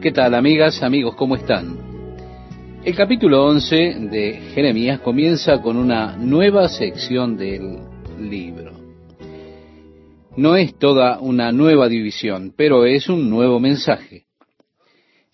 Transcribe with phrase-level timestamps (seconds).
[0.00, 1.14] ¿Qué tal amigas, amigos?
[1.14, 1.76] ¿Cómo están?
[2.82, 3.76] El capítulo 11
[4.10, 7.80] de Jeremías comienza con una nueva sección del
[8.18, 8.72] libro.
[10.38, 14.24] No es toda una nueva división, pero es un nuevo mensaje.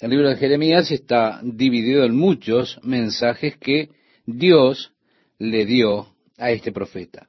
[0.01, 3.91] El libro de Jeremías está dividido en muchos mensajes que
[4.27, 4.91] Dios
[5.39, 6.09] le dio
[6.39, 7.29] a este profeta.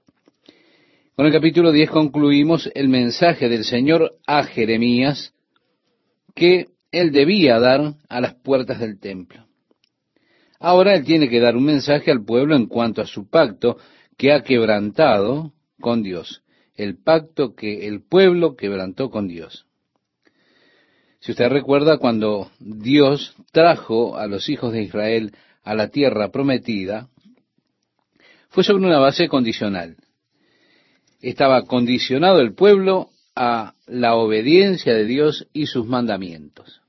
[1.16, 5.36] Con el capítulo 10 concluimos el mensaje del Señor a Jeremías
[6.34, 9.46] que él debía dar a las puertas del templo.
[10.60, 13.78] Ahora él tiene que dar un mensaje al pueblo en cuanto a su pacto
[14.18, 16.44] que ha quebrantado con Dios,
[16.76, 19.68] el pacto que el pueblo quebrantó con Dios.
[21.20, 25.34] Si usted recuerda cuando Dios trajo a los hijos de Israel
[25.64, 27.10] a la tierra prometida,
[28.50, 29.98] fue sobre una base condicional.
[31.20, 33.10] Estaba condicionado el pueblo
[33.40, 36.82] a la obediencia de Dios y sus mandamientos.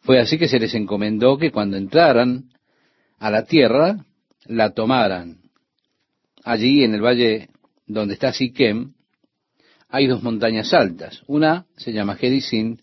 [0.00, 2.50] Fue así que se les encomendó que cuando entraran
[3.20, 4.04] a la tierra,
[4.46, 5.38] la tomaran.
[6.42, 7.50] Allí en el valle
[7.86, 8.94] donde está Siquem,
[9.88, 11.22] hay dos montañas altas.
[11.28, 12.78] Una se llama Gerizim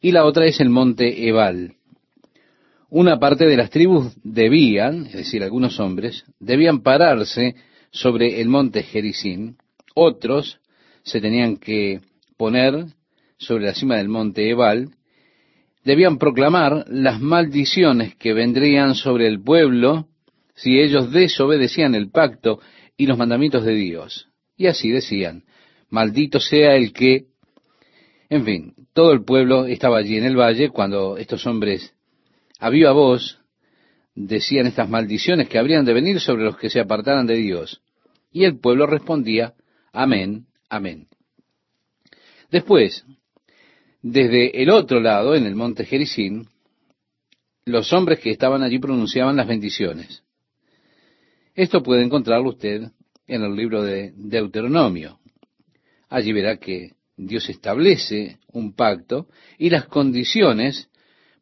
[0.00, 1.74] y la otra es el monte Ebal.
[2.88, 7.56] Una parte de las tribus debían, es decir, algunos hombres, debían pararse
[7.90, 9.56] sobre el monte Gerizim,
[9.94, 10.60] otros
[11.04, 12.00] se tenían que
[12.36, 12.86] poner
[13.38, 14.90] sobre la cima del monte Ebal,
[15.84, 20.08] debían proclamar las maldiciones que vendrían sobre el pueblo
[20.54, 22.60] si ellos desobedecían el pacto
[22.96, 24.28] y los mandamientos de Dios.
[24.56, 25.44] Y así decían,
[25.90, 27.26] maldito sea el que,
[28.30, 31.92] en fin, todo el pueblo estaba allí en el valle cuando estos hombres
[32.58, 33.40] a viva voz
[34.14, 37.82] decían estas maldiciones que habrían de venir sobre los que se apartaran de Dios.
[38.32, 39.54] Y el pueblo respondía,
[39.92, 41.08] amén, amén.
[42.50, 43.04] Después,
[44.02, 46.46] desde el otro lado, en el monte Jericín,
[47.64, 50.22] los hombres que estaban allí pronunciaban las bendiciones.
[51.54, 52.90] Esto puede encontrarlo usted
[53.26, 55.18] en el libro de Deuteronomio.
[56.08, 60.88] Allí verá que Dios establece un pacto y las condiciones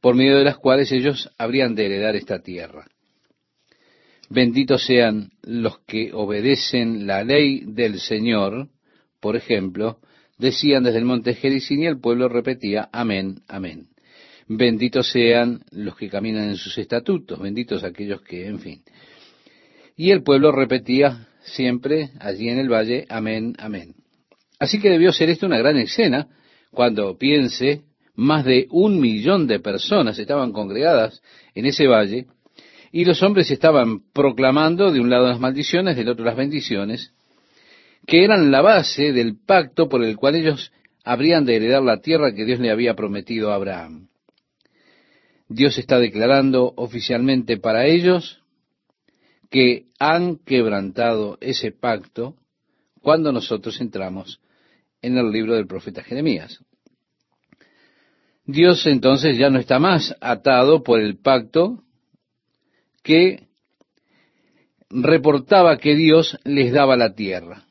[0.00, 2.86] por medio de las cuales ellos habrían de heredar esta tierra.
[4.28, 8.68] Benditos sean los que obedecen la ley del Señor,
[9.22, 10.00] por ejemplo,
[10.36, 13.86] decían desde el monte Jericín y el pueblo repetía, amén, amén.
[14.48, 18.82] Benditos sean los que caminan en sus estatutos, benditos aquellos que, en fin.
[19.96, 23.94] Y el pueblo repetía siempre allí en el valle, amén, amén.
[24.58, 26.26] Así que debió ser esto una gran escena
[26.72, 27.82] cuando piense
[28.16, 31.22] más de un millón de personas estaban congregadas
[31.54, 32.26] en ese valle
[32.90, 37.12] y los hombres estaban proclamando de un lado las maldiciones, del otro las bendiciones,
[38.06, 40.72] que eran la base del pacto por el cual ellos
[41.04, 44.08] habrían de heredar la tierra que Dios le había prometido a Abraham.
[45.48, 48.42] Dios está declarando oficialmente para ellos
[49.50, 52.36] que han quebrantado ese pacto
[53.02, 54.40] cuando nosotros entramos
[55.02, 56.60] en el libro del profeta Jeremías.
[58.46, 61.82] Dios entonces ya no está más atado por el pacto
[63.02, 63.48] que
[64.88, 67.66] reportaba que Dios les daba la tierra.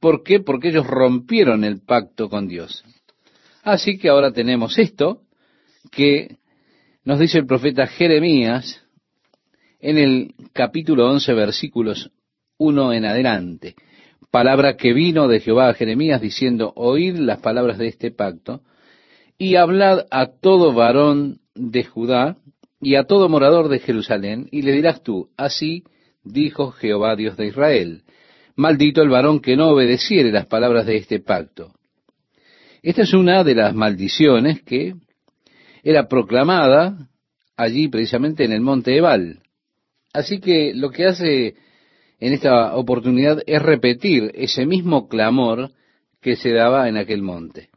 [0.00, 0.40] ¿Por qué?
[0.40, 2.84] Porque ellos rompieron el pacto con Dios.
[3.62, 5.22] Así que ahora tenemos esto
[5.90, 6.36] que
[7.04, 8.84] nos dice el profeta Jeremías
[9.80, 12.10] en el capítulo 11 versículos
[12.58, 13.74] 1 en adelante.
[14.30, 18.62] Palabra que vino de Jehová a Jeremías diciendo, oíd las palabras de este pacto
[19.36, 22.36] y hablad a todo varón de Judá
[22.80, 25.82] y a todo morador de Jerusalén y le dirás tú, así
[26.24, 28.02] dijo Jehová Dios de Israel
[28.56, 31.72] maldito el varón que no obedeciere las palabras de este pacto.
[32.82, 34.94] Esta es una de las maldiciones que
[35.82, 37.08] era proclamada
[37.56, 39.40] allí precisamente en el monte Ebal.
[40.12, 41.54] Así que lo que hace
[42.20, 45.70] en esta oportunidad es repetir ese mismo clamor
[46.20, 47.70] que se daba en aquel monte.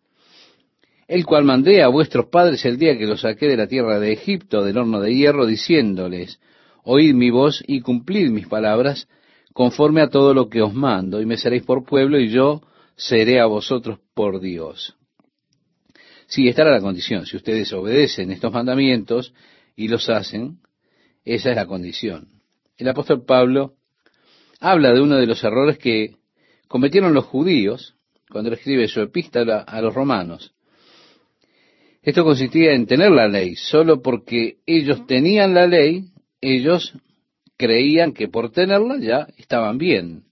[1.07, 4.11] El cual mandé a vuestros padres el día que los saqué de la tierra de
[4.11, 6.39] Egipto, del horno de hierro, diciéndoles,
[6.83, 9.07] oíd mi voz y cumplid mis palabras,
[9.55, 12.61] conforme a todo lo que os mando, y me seréis por pueblo, y yo
[12.97, 14.97] seré a vosotros por Dios.
[16.27, 17.25] Sí, esta era la condición.
[17.25, 19.33] Si ustedes obedecen estos mandamientos
[19.77, 20.57] y los hacen,
[21.23, 22.27] esa es la condición.
[22.77, 23.75] El apóstol Pablo
[24.59, 26.17] habla de uno de los errores que
[26.67, 27.95] cometieron los judíos
[28.29, 30.53] cuando escribe su epístola a los romanos.
[32.01, 33.55] Esto consistía en tener la ley.
[33.55, 36.09] Solo porque ellos tenían la ley,
[36.41, 36.93] ellos
[37.57, 40.23] creían que por tenerla ya estaban bien.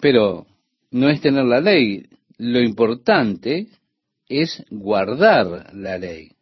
[0.00, 0.46] Pero
[0.90, 2.06] no es tener la ley,
[2.38, 3.68] lo importante
[4.28, 6.32] es guardar la ley.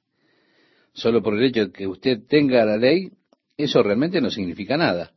[0.93, 3.11] solo por el hecho de que usted tenga la ley,
[3.56, 5.11] eso realmente no significa nada.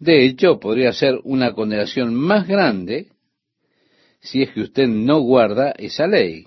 [0.00, 3.06] De hecho, podría ser una condenación más grande
[4.20, 6.46] si es que usted no guarda esa ley.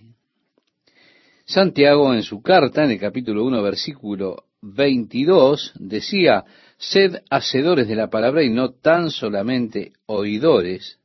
[1.45, 6.45] Santiago en su carta, en el capítulo 1, versículo 22, decía,
[6.81, 10.99] sed hacedores de la palabra y no tan solamente oidores,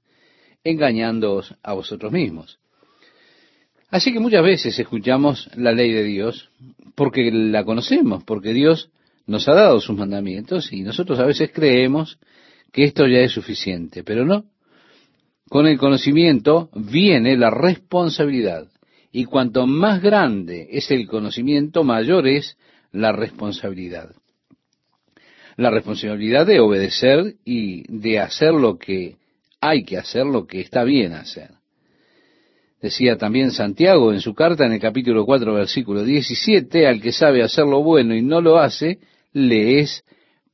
[0.65, 2.59] engañándoos a vosotros mismos.
[3.91, 6.51] Así que muchas veces escuchamos la ley de Dios
[6.95, 8.91] porque la conocemos, porque Dios
[9.27, 12.19] nos ha dado sus mandamientos y nosotros a veces creemos
[12.73, 14.47] que esto ya es suficiente, pero no.
[15.51, 18.67] Con el conocimiento viene la responsabilidad
[19.13, 22.57] y cuanto más grande es el conocimiento, mayor es
[22.93, 24.15] la responsabilidad.
[25.57, 29.17] La responsabilidad de obedecer y de hacer lo que
[29.61, 31.51] hay que hacer, lo que está bien hacer.
[32.81, 37.43] Decía también Santiago en su carta en el capítulo 4, versículo 17, al que sabe
[37.43, 38.99] hacer lo bueno y no lo hace,
[39.33, 40.05] le es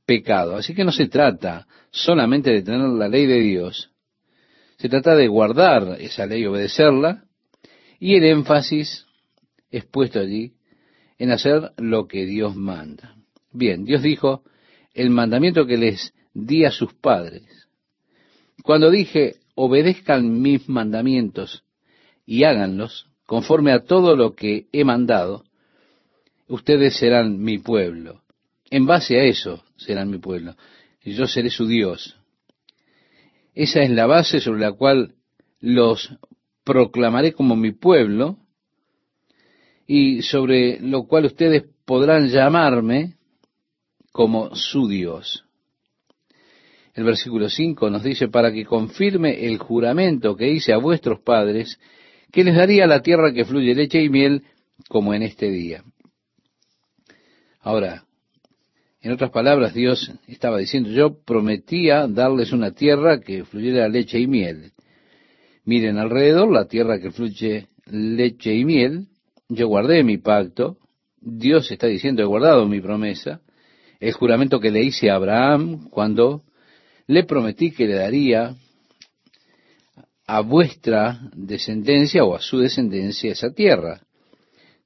[0.06, 0.56] pecado.
[0.56, 3.90] Así que no se trata solamente de tener la ley de Dios,
[4.78, 7.24] se trata de guardar esa ley, obedecerla,
[8.00, 9.06] y el énfasis
[9.70, 10.54] es puesto allí
[11.18, 13.14] en hacer lo que Dios manda.
[13.52, 14.42] Bien, Dios dijo
[14.94, 17.44] el mandamiento que les di a sus padres.
[18.62, 21.64] Cuando dije, obedezcan mis mandamientos
[22.26, 25.44] y háganlos conforme a todo lo que he mandado,
[26.48, 28.22] ustedes serán mi pueblo.
[28.70, 30.54] En base a eso serán mi pueblo.
[31.02, 32.16] Y yo seré su Dios.
[33.54, 35.14] Esa es la base sobre la cual
[35.60, 36.14] los
[36.64, 38.38] proclamaré como mi pueblo
[39.86, 43.16] y sobre lo cual ustedes podrán llamarme
[44.12, 45.44] como su Dios.
[46.94, 51.80] El versículo 5 nos dice, para que confirme el juramento que hice a vuestros padres,
[52.30, 54.42] que les daría la tierra que fluye leche y miel,
[54.88, 55.82] como en este día.
[57.60, 58.04] Ahora,
[59.00, 64.26] en otras palabras, Dios estaba diciendo, yo prometía darles una tierra que fluyera leche y
[64.26, 64.72] miel.
[65.64, 69.06] Miren alrededor la tierra que fluye leche y miel.
[69.48, 70.78] Yo guardé mi pacto.
[71.20, 73.40] Dios está diciendo, he guardado mi promesa.
[74.02, 76.42] El juramento que le hice a Abraham cuando
[77.06, 78.56] le prometí que le daría
[80.26, 84.00] a vuestra descendencia o a su descendencia esa tierra.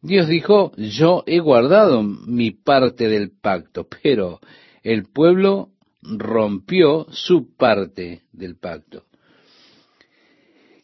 [0.03, 4.39] Dios dijo, yo he guardado mi parte del pacto, pero
[4.83, 5.71] el pueblo
[6.03, 9.05] rompió su parte del pacto.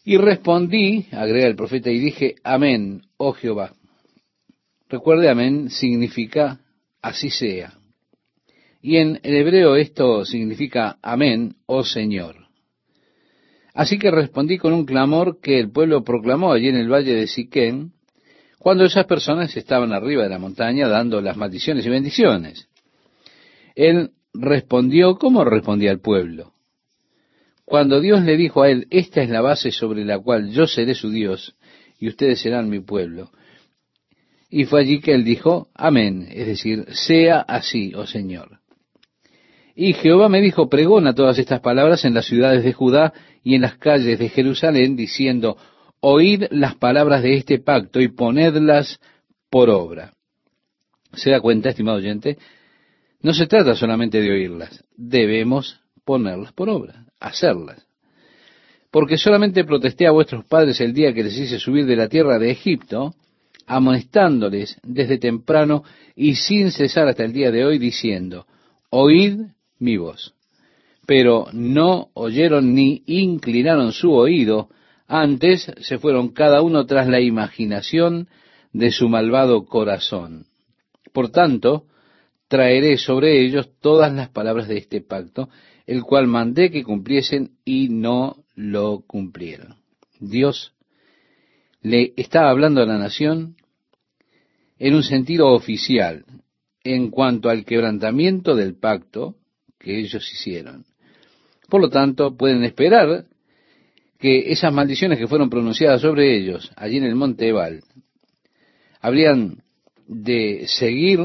[0.07, 3.75] Y respondí, agrega el profeta, y dije, amén, oh Jehová.
[4.89, 6.61] Recuerde, amén significa
[7.03, 7.75] así sea.
[8.83, 12.49] Y en el hebreo esto significa amén, oh Señor.
[13.75, 17.29] Así que respondí con un clamor que el pueblo proclamó allí en el valle de
[17.29, 17.93] Siquén,
[18.59, 22.69] cuando esas personas estaban arriba de la montaña dando las maldiciones y bendiciones.
[23.75, 26.53] Él respondió como respondía el pueblo.
[27.65, 30.95] Cuando Dios le dijo a él, esta es la base sobre la cual yo seré
[30.95, 31.55] su Dios
[31.99, 33.31] y ustedes serán mi pueblo.
[34.51, 38.62] Y fue allí que él dijo, amén, es decir, sea así, oh Señor.
[39.75, 43.63] Y Jehová me dijo, pregona todas estas palabras en las ciudades de Judá y en
[43.63, 45.57] las calles de Jerusalén, diciendo,
[46.01, 49.01] oíd las palabras de este pacto y ponedlas
[49.51, 50.13] por obra.
[51.15, 52.39] ¿Se da cuenta, estimado oyente?
[53.21, 57.87] No se trata solamente de oírlas, debemos ponerlas por obra hacerlas.
[58.91, 62.39] Porque solamente protesté a vuestros padres el día que les hice subir de la tierra
[62.39, 63.15] de Egipto,
[63.67, 65.83] amonestándoles desde temprano
[66.15, 68.47] y sin cesar hasta el día de hoy, diciendo,
[68.91, 69.41] oíd
[69.83, 70.35] mi voz.
[71.07, 74.69] Pero no oyeron ni inclinaron su oído,
[75.09, 78.29] antes se fueron cada uno tras la imaginación
[78.73, 80.47] de su malvado corazón.
[81.13, 81.85] Por tanto,
[82.49, 85.49] traeré sobre ellos todas las palabras de este pacto,
[85.87, 89.77] el cual mandé que cumpliesen y no lo cumplieron.
[90.21, 90.73] Dios
[91.83, 93.57] le estaba hablando a la nación
[94.79, 96.25] en un sentido oficial
[96.85, 99.37] en cuanto al quebrantamiento del pacto
[99.83, 100.85] que ellos hicieron.
[101.69, 103.25] Por lo tanto, pueden esperar
[104.19, 107.83] que esas maldiciones que fueron pronunciadas sobre ellos allí en el monte Ebal
[109.01, 109.63] habrían
[110.07, 111.19] de seguir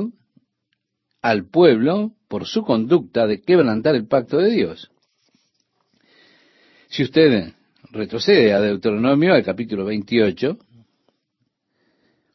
[1.21, 4.89] al pueblo por su conducta de quebrantar el pacto de Dios.
[6.89, 7.53] Si usted
[7.91, 10.57] retrocede a Deuteronomio, al capítulo 28,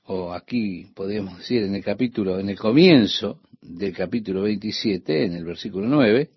[0.04, 5.44] o aquí podemos decir en el capítulo, en el comienzo del capítulo 27, en el
[5.44, 6.30] versículo 9,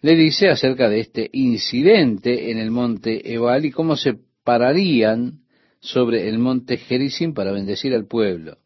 [0.00, 5.40] le dice acerca de este incidente en el monte Ebal y cómo se pararían
[5.80, 8.58] sobre el monte Gerizim para bendecir al pueblo.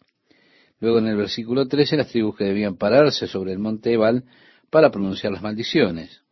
[0.81, 4.25] Luego en el versículo 13 las tribus que debían pararse sobre el monte Ebal
[4.71, 6.23] para pronunciar las maldiciones.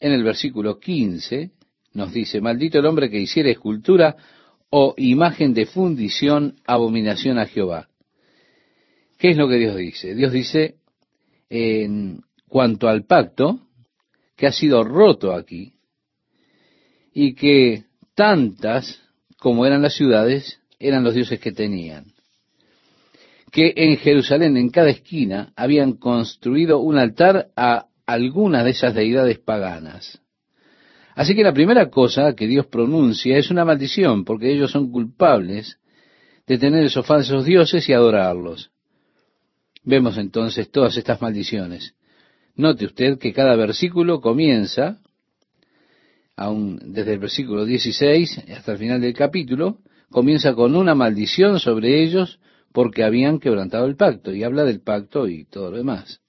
[0.00, 1.50] En el versículo 15
[1.92, 4.16] nos dice, maldito el hombre que hiciera escultura
[4.70, 7.88] o imagen de fundición, abominación a Jehová.
[9.18, 10.14] ¿Qué es lo que Dios dice?
[10.14, 10.76] Dios dice,
[11.48, 13.60] en cuanto al pacto,
[14.36, 15.74] que ha sido roto aquí,
[17.12, 19.02] y que tantas
[19.38, 22.12] como eran las ciudades, eran los dioses que tenían.
[23.50, 29.38] Que en Jerusalén, en cada esquina, habían construido un altar a algunas de esas deidades
[29.38, 30.20] paganas.
[31.14, 35.78] Así que la primera cosa que Dios pronuncia es una maldición, porque ellos son culpables
[36.46, 38.70] de tener esos falsos dioses y adorarlos.
[39.86, 41.94] Vemos entonces todas estas maldiciones.
[42.56, 44.98] Note usted que cada versículo comienza,
[46.34, 49.78] aún desde el versículo 16 hasta el final del capítulo,
[50.10, 52.40] comienza con una maldición sobre ellos
[52.72, 56.20] porque habían quebrantado el pacto, y habla del pacto y todo lo demás.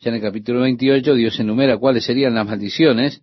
[0.00, 3.22] Ya en el capítulo 28 Dios enumera cuáles serían las maldiciones,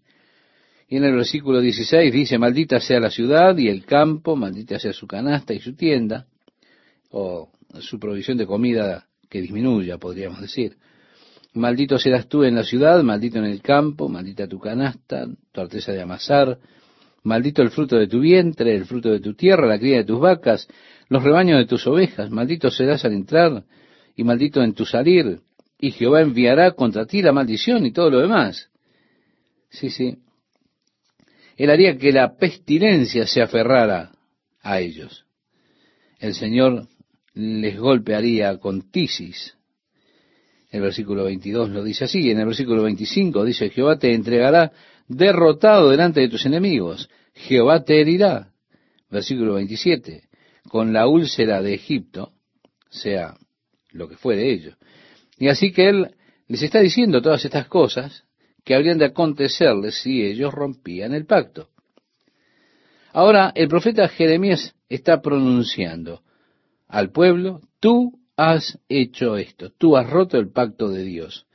[0.89, 4.93] y en el versículo 16 dice, maldita sea la ciudad y el campo, maldita sea
[4.93, 6.25] su canasta y su tienda,
[7.11, 10.77] o su provisión de comida que disminuya, podríamos decir.
[11.55, 15.91] Maldito serás tú en la ciudad, maldito en el campo, maldita tu canasta, tu arteza
[15.91, 16.59] de amasar,
[17.23, 20.19] maldito el fruto de tu vientre, el fruto de tu tierra, la cría de tus
[20.19, 20.67] vacas,
[21.09, 23.63] los rebaños de tus ovejas, maldito serás al entrar
[24.15, 25.39] y maldito en tu salir,
[25.79, 28.69] y Jehová enviará contra ti la maldición y todo lo demás.
[29.71, 30.19] Sí, sí.
[31.57, 34.11] Él haría que la pestilencia se aferrara
[34.61, 35.25] a ellos.
[36.19, 36.87] El Señor
[37.33, 39.55] les golpearía con tisis.
[40.69, 44.71] El versículo 22 lo dice así, en el versículo 25 dice, Jehová te entregará
[45.07, 48.49] derrotado delante de tus enemigos, Jehová te herirá.
[49.09, 50.23] Versículo 27,
[50.67, 52.33] con la úlcera de Egipto,
[52.89, 53.35] sea
[53.91, 54.75] lo que fue de ellos.
[55.37, 56.15] Y así que él
[56.47, 58.23] les está diciendo todas estas cosas
[58.63, 61.69] que habrían de acontecerles si ellos rompían el pacto.
[63.11, 66.23] Ahora el profeta Jeremías está pronunciando
[66.93, 71.47] al pueblo, tú has hecho esto, tú has roto el pacto de Dios.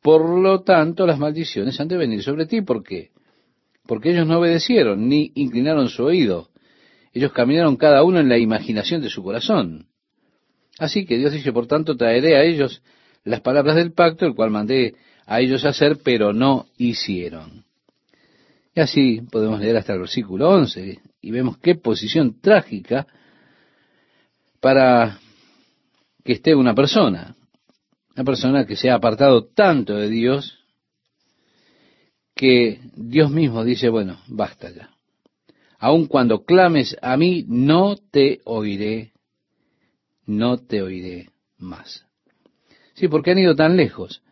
[0.00, 2.62] Por lo tanto, las maldiciones han de venir sobre ti.
[2.62, 3.10] ¿Por qué?
[3.88, 6.50] Porque ellos no obedecieron ni inclinaron su oído.
[7.12, 9.88] Ellos caminaron cada uno en la imaginación de su corazón.
[10.78, 12.80] Así que Dios dice, por tanto, traeré a ellos
[13.24, 14.94] las palabras del pacto, el cual mandé
[15.26, 17.64] a ellos hacer, pero no hicieron.
[18.76, 23.08] Y así podemos leer hasta el versículo 11 y vemos qué posición trágica
[24.64, 25.18] para
[26.24, 27.36] que esté una persona,
[28.16, 30.58] una persona que se ha apartado tanto de Dios
[32.34, 34.88] que Dios mismo dice, bueno, basta ya.
[35.78, 39.12] Aun cuando clames a mí, no te oiré,
[40.24, 41.28] no te oiré
[41.58, 42.06] más.
[42.94, 44.22] Sí, porque han ido tan lejos,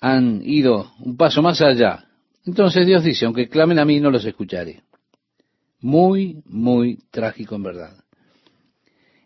[0.00, 2.08] han ido un paso más allá.
[2.46, 4.82] Entonces Dios dice, aunque clamen a mí, no los escucharé.
[5.80, 8.05] Muy, muy trágico en verdad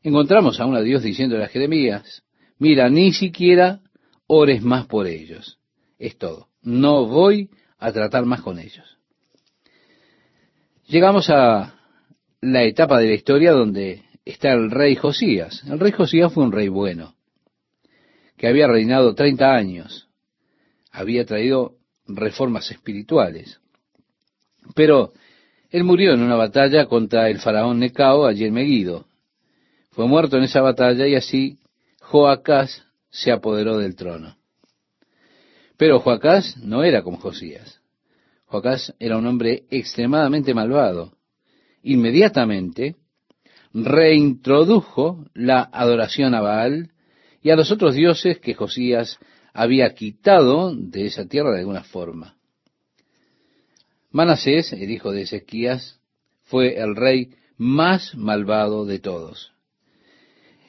[0.03, 2.23] encontramos a un Dios diciéndole a Jeremías,
[2.59, 3.81] mira, ni siquiera
[4.27, 5.59] ores más por ellos.
[5.99, 6.49] Es todo.
[6.63, 8.99] No voy a tratar más con ellos.
[10.87, 11.75] Llegamos a
[12.41, 15.63] la etapa de la historia donde está el rey Josías.
[15.67, 17.15] El rey Josías fue un rey bueno,
[18.37, 20.09] que había reinado 30 años,
[20.91, 21.77] había traído
[22.07, 23.61] reformas espirituales.
[24.75, 25.13] Pero
[25.71, 29.07] él murió en una batalla contra el faraón Necao allí en Megido.
[30.01, 31.59] Fue muerto en esa batalla y así
[32.01, 34.35] Joacás se apoderó del trono.
[35.77, 37.83] Pero Joacás no era como Josías.
[38.47, 41.13] Joacás era un hombre extremadamente malvado.
[41.83, 42.97] Inmediatamente
[43.75, 46.93] reintrodujo la adoración a Baal
[47.43, 49.19] y a los otros dioses que Josías
[49.53, 52.39] había quitado de esa tierra de alguna forma.
[54.11, 56.01] Manasés, el hijo de Ezequías,
[56.45, 59.53] fue el rey más malvado de todos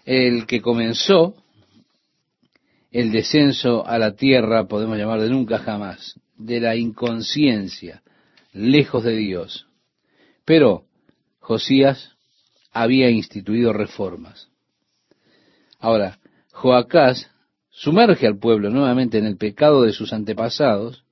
[0.05, 1.35] el que comenzó
[2.91, 8.03] el descenso a la tierra, podemos llamar de nunca jamás, de la inconsciencia,
[8.51, 9.67] lejos de Dios.
[10.43, 10.85] Pero
[11.39, 12.11] Josías
[12.71, 14.49] había instituido reformas.
[15.79, 16.19] Ahora,
[16.51, 17.31] Joacás
[17.69, 21.05] sumerge al pueblo nuevamente en el pecado de sus antepasados,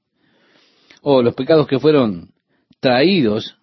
[1.02, 2.34] o los pecados que fueron
[2.82, 3.56] traídos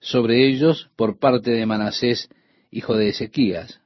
[0.00, 2.30] sobre ellos por parte de Manasés,
[2.70, 3.81] hijo de Ezequías.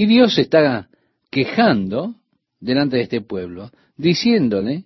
[0.00, 0.88] Y Dios está
[1.30, 2.14] quejando
[2.58, 4.84] delante de este pueblo, diciéndole,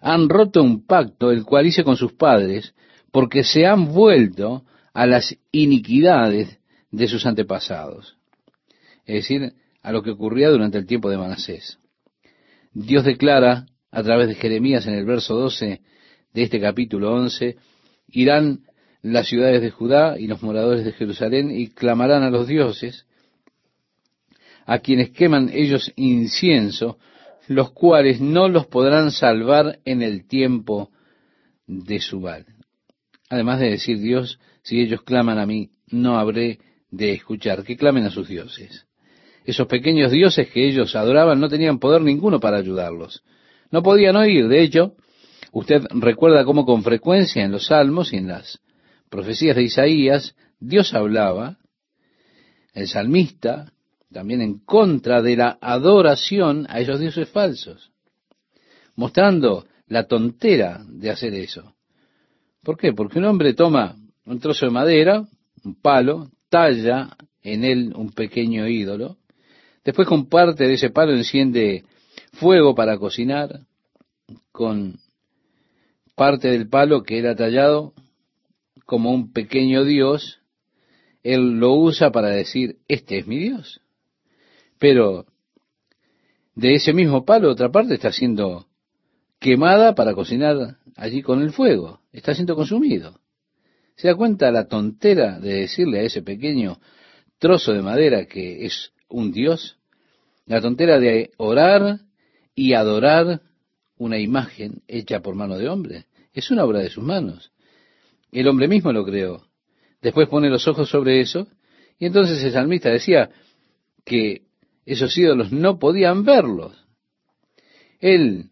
[0.00, 2.74] han roto un pacto el cual hice con sus padres,
[3.12, 6.58] porque se han vuelto a las iniquidades
[6.90, 8.16] de sus antepasados.
[9.04, 11.78] Es decir, a lo que ocurría durante el tiempo de Manasés.
[12.72, 15.80] Dios declara a través de Jeremías en el verso 12
[16.34, 17.56] de este capítulo 11,
[18.08, 18.62] irán
[19.00, 23.06] las ciudades de Judá y los moradores de Jerusalén y clamarán a los dioses,
[24.66, 26.98] a quienes queman ellos incienso,
[27.46, 30.90] los cuales no los podrán salvar en el tiempo
[31.66, 32.44] de su mal.
[33.30, 36.58] Además de decir Dios, si ellos claman a mí, no habré
[36.90, 38.86] de escuchar, que clamen a sus dioses.
[39.44, 43.22] Esos pequeños dioses que ellos adoraban no tenían poder ninguno para ayudarlos.
[43.70, 44.94] No podían oír, de hecho,
[45.52, 48.60] usted recuerda cómo con frecuencia en los salmos y en las
[49.08, 51.58] profecías de Isaías, Dios hablaba,
[52.74, 53.72] el salmista,
[54.16, 57.90] también en contra de la adoración a esos dioses falsos,
[58.94, 61.74] mostrando la tontera de hacer eso.
[62.62, 62.94] ¿Por qué?
[62.94, 63.94] Porque un hombre toma
[64.24, 65.28] un trozo de madera,
[65.62, 69.18] un palo, talla en él un pequeño ídolo,
[69.84, 71.84] después con parte de ese palo enciende
[72.32, 73.66] fuego para cocinar,
[74.50, 74.98] con
[76.14, 77.92] parte del palo que era tallado
[78.86, 80.40] como un pequeño Dios,
[81.22, 83.82] él lo usa para decir, este es mi Dios.
[84.78, 85.26] Pero
[86.54, 88.66] de ese mismo palo, otra parte está siendo
[89.38, 93.20] quemada para cocinar allí con el fuego, está siendo consumido.
[93.96, 96.78] ¿Se da cuenta la tontera de decirle a ese pequeño
[97.38, 99.78] trozo de madera que es un Dios?
[100.46, 102.00] La tontera de orar
[102.54, 103.42] y adorar
[103.98, 106.06] una imagen hecha por mano de hombre.
[106.32, 107.52] Es una obra de sus manos.
[108.32, 109.46] El hombre mismo lo creó.
[110.02, 111.48] Después pone los ojos sobre eso
[111.98, 113.30] y entonces el salmista decía
[114.04, 114.45] que
[114.86, 116.86] esos ídolos no podían verlos.
[117.98, 118.50] Él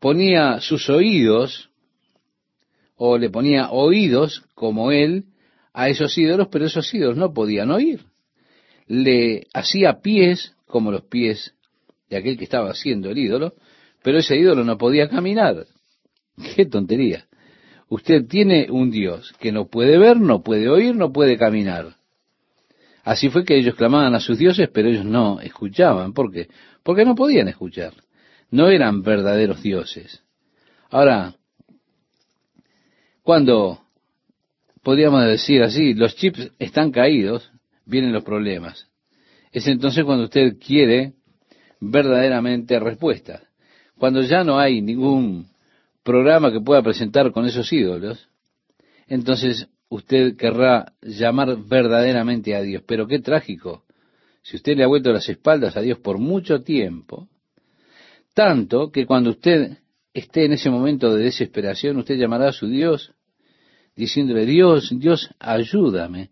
[0.00, 1.70] ponía sus oídos
[2.96, 5.26] o le ponía oídos como él
[5.72, 8.04] a esos ídolos, pero esos ídolos no podían oír.
[8.86, 11.54] Le hacía pies como los pies
[12.08, 13.54] de aquel que estaba haciendo el ídolo,
[14.02, 15.66] pero ese ídolo no podía caminar.
[16.56, 17.26] ¡Qué tontería!
[17.88, 21.96] Usted tiene un Dios que no puede ver, no puede oír, no puede caminar.
[23.04, 26.12] Así fue que ellos clamaban a sus dioses, pero ellos no escuchaban.
[26.12, 26.48] ¿Por qué?
[26.82, 27.94] Porque no podían escuchar.
[28.50, 30.22] No eran verdaderos dioses.
[30.90, 31.34] Ahora,
[33.22, 33.80] cuando,
[34.82, 37.50] podríamos decir así, los chips están caídos,
[37.84, 38.88] vienen los problemas.
[39.52, 41.14] Es entonces cuando usted quiere
[41.80, 43.42] verdaderamente respuestas.
[43.98, 45.48] Cuando ya no hay ningún
[46.02, 48.28] programa que pueda presentar con esos ídolos,
[49.06, 52.82] entonces usted querrá llamar verdaderamente a Dios.
[52.86, 53.84] Pero qué trágico,
[54.42, 57.28] si usted le ha vuelto las espaldas a Dios por mucho tiempo,
[58.32, 59.78] tanto que cuando usted
[60.14, 63.12] esté en ese momento de desesperación, usted llamará a su Dios
[63.96, 66.30] diciéndole, Dios, Dios, ayúdame.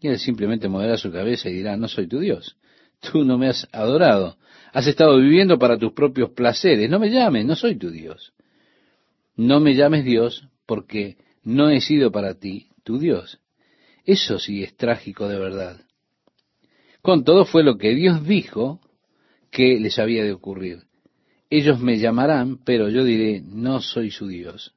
[0.00, 2.56] Y él simplemente moverá su cabeza y dirá, no soy tu Dios.
[3.00, 4.36] Tú no me has adorado.
[4.72, 6.90] Has estado viviendo para tus propios placeres.
[6.90, 8.32] No me llames, no soy tu Dios.
[9.36, 13.40] No me llames Dios porque no he sido para ti tu Dios.
[14.04, 15.80] Eso sí es trágico de verdad.
[17.02, 18.80] Con todo fue lo que Dios dijo
[19.50, 20.84] que les había de ocurrir.
[21.50, 24.74] Ellos me llamarán, pero yo diré, no soy su Dios.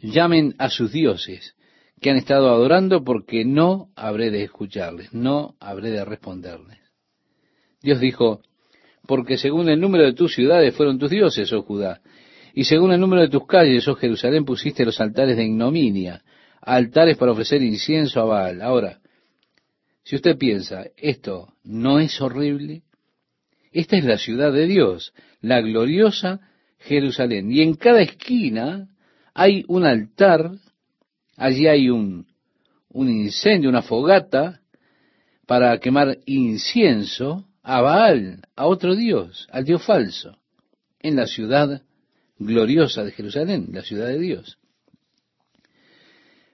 [0.00, 1.54] Llamen a sus dioses
[2.00, 6.78] que han estado adorando porque no habré de escucharles, no habré de responderles.
[7.82, 8.40] Dios dijo,
[9.06, 12.00] porque según el número de tus ciudades fueron tus dioses, oh Judá,
[12.56, 16.22] y según el número de tus calles, oh Jerusalén, pusiste los altares de ignominia,
[16.60, 18.62] altares para ofrecer incienso a Baal.
[18.62, 19.00] Ahora,
[20.04, 22.82] si usted piensa, ¿esto no es horrible?
[23.72, 26.40] Esta es la ciudad de Dios, la gloriosa
[26.78, 27.50] Jerusalén.
[27.50, 28.88] Y en cada esquina
[29.34, 30.52] hay un altar,
[31.36, 32.28] allí hay un,
[32.88, 34.60] un incendio, una fogata
[35.44, 40.38] para quemar incienso a Baal, a otro Dios, al Dios falso,
[41.00, 41.82] en la ciudad
[42.44, 44.58] gloriosa de Jerusalén, la ciudad de Dios.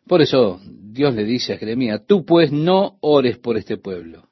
[0.07, 4.29] Por eso Dios le dice a Jeremías, tú pues no ores por este pueblo.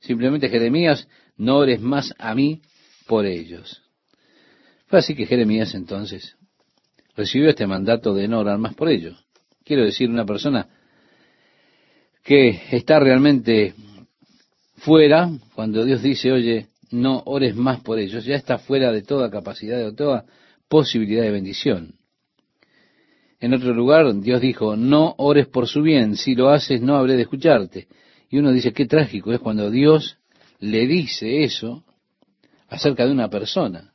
[0.00, 2.60] Simplemente Jeremías, no ores más a mí
[3.06, 3.82] por ellos.
[4.86, 6.36] Fue así que Jeremías entonces
[7.16, 9.24] recibió este mandato de no orar más por ellos.
[9.64, 10.68] Quiero decir, una persona
[12.22, 13.74] que está realmente
[14.76, 19.30] fuera, cuando Dios dice, oye, no ores más por ellos, ya está fuera de toda
[19.30, 20.26] capacidad, de toda
[20.68, 21.94] posibilidad de bendición.
[23.38, 27.14] En otro lugar, Dios dijo, no ores por su bien, si lo haces no habré
[27.14, 27.86] de escucharte.
[28.30, 30.18] Y uno dice, qué trágico es cuando Dios
[30.58, 31.84] le dice eso
[32.68, 33.92] acerca de una persona.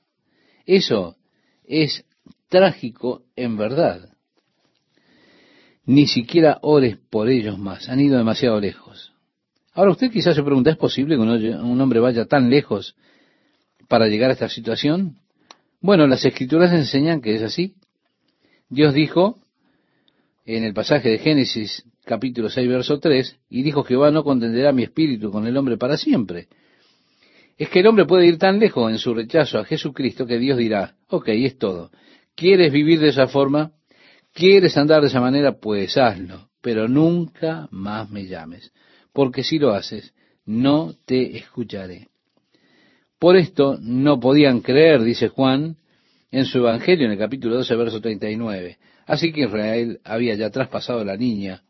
[0.66, 1.18] Eso
[1.66, 2.06] es
[2.50, 4.10] trágico en verdad.
[5.86, 9.12] Ni siquiera ores por ellos más, han ido demasiado lejos.
[9.74, 12.96] Ahora usted quizás se pregunta, ¿es posible que un hombre vaya tan lejos
[13.88, 15.18] para llegar a esta situación?
[15.82, 17.74] Bueno, las escrituras enseñan que es así.
[18.70, 19.40] Dios dijo
[20.46, 24.84] en el pasaje de Génesis capítulo 6, verso 3, y dijo Jehová no contenderá mi
[24.84, 26.48] espíritu con el hombre para siempre.
[27.58, 30.60] Es que el hombre puede ir tan lejos en su rechazo a Jesucristo que Dios
[30.60, 31.90] dirá, ok, es todo.
[32.36, 33.72] ¿Quieres vivir de esa forma?
[34.34, 35.60] ¿Quieres andar de esa manera?
[35.60, 38.72] Pues hazlo, pero nunca más me llames,
[39.14, 40.14] porque si lo haces,
[40.46, 42.11] no te escucharé.
[43.22, 45.78] Por esto no podían creer, dice Juan,
[46.32, 48.80] en su Evangelio en el capítulo 12, verso 39.
[49.06, 51.62] Así que Israel había ya traspasado la niña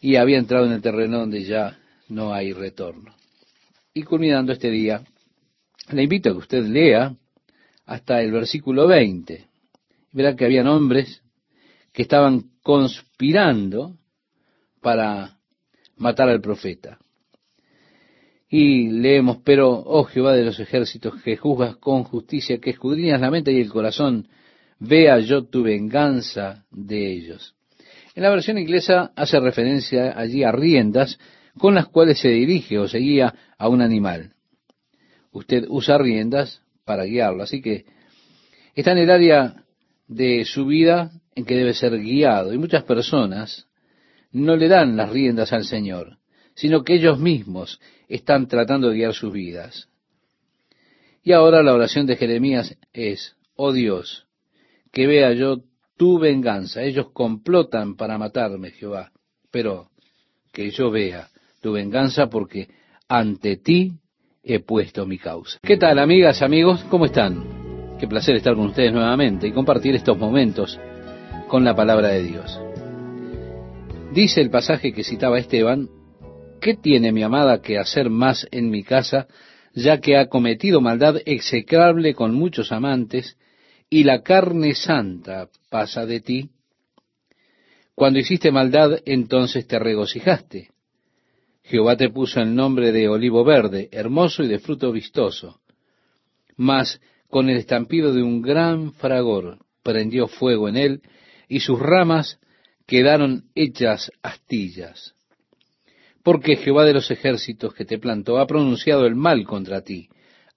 [0.00, 1.78] y había entrado en el terreno donde ya
[2.08, 3.14] no hay retorno.
[3.94, 5.04] Y culminando este día,
[5.92, 7.14] le invito a que usted lea
[7.86, 9.46] hasta el versículo 20.
[10.10, 11.22] Verá que habían hombres
[11.92, 13.96] que estaban conspirando
[14.80, 15.38] para
[15.96, 16.98] matar al profeta.
[18.50, 23.30] Y leemos, pero, oh Jehová de los ejércitos, que juzgas con justicia, que escudriñas la
[23.30, 24.28] mente y el corazón,
[24.78, 27.54] vea yo tu venganza de ellos.
[28.14, 31.18] En la versión inglesa hace referencia allí a riendas
[31.58, 34.32] con las cuales se dirige o se guía a un animal.
[35.32, 37.84] Usted usa riendas para guiarlo, así que
[38.74, 39.64] está en el área
[40.06, 42.52] de su vida en que debe ser guiado.
[42.52, 43.68] Y muchas personas
[44.32, 46.18] no le dan las riendas al Señor,
[46.58, 49.88] sino que ellos mismos están tratando de guiar sus vidas.
[51.22, 54.26] Y ahora la oración de Jeremías es, oh Dios,
[54.90, 55.58] que vea yo
[55.96, 56.82] tu venganza.
[56.82, 59.12] Ellos complotan para matarme, Jehová,
[59.52, 59.90] pero
[60.52, 61.28] que yo vea
[61.62, 62.68] tu venganza porque
[63.06, 63.92] ante ti
[64.42, 65.60] he puesto mi causa.
[65.62, 66.84] ¿Qué tal, amigas, amigos?
[66.90, 67.96] ¿Cómo están?
[68.00, 70.76] Qué placer estar con ustedes nuevamente y compartir estos momentos
[71.46, 72.60] con la palabra de Dios.
[74.12, 75.88] Dice el pasaje que citaba Esteban,
[76.60, 79.26] ¿qué tiene mi amada que hacer más en mi casa,
[79.74, 83.36] ya que ha cometido maldad execrable con muchos amantes,
[83.90, 86.50] y la carne santa pasa de ti?
[87.94, 90.70] Cuando hiciste maldad, entonces te regocijaste.
[91.64, 95.60] Jehová te puso el nombre de olivo verde, hermoso y de fruto vistoso.
[96.56, 101.02] Mas con el estampido de un gran fragor prendió fuego en él,
[101.48, 102.38] y sus ramas
[102.86, 105.14] quedaron hechas astillas.
[106.28, 110.10] Porque Jehová de los ejércitos que te plantó ha pronunciado el mal contra ti,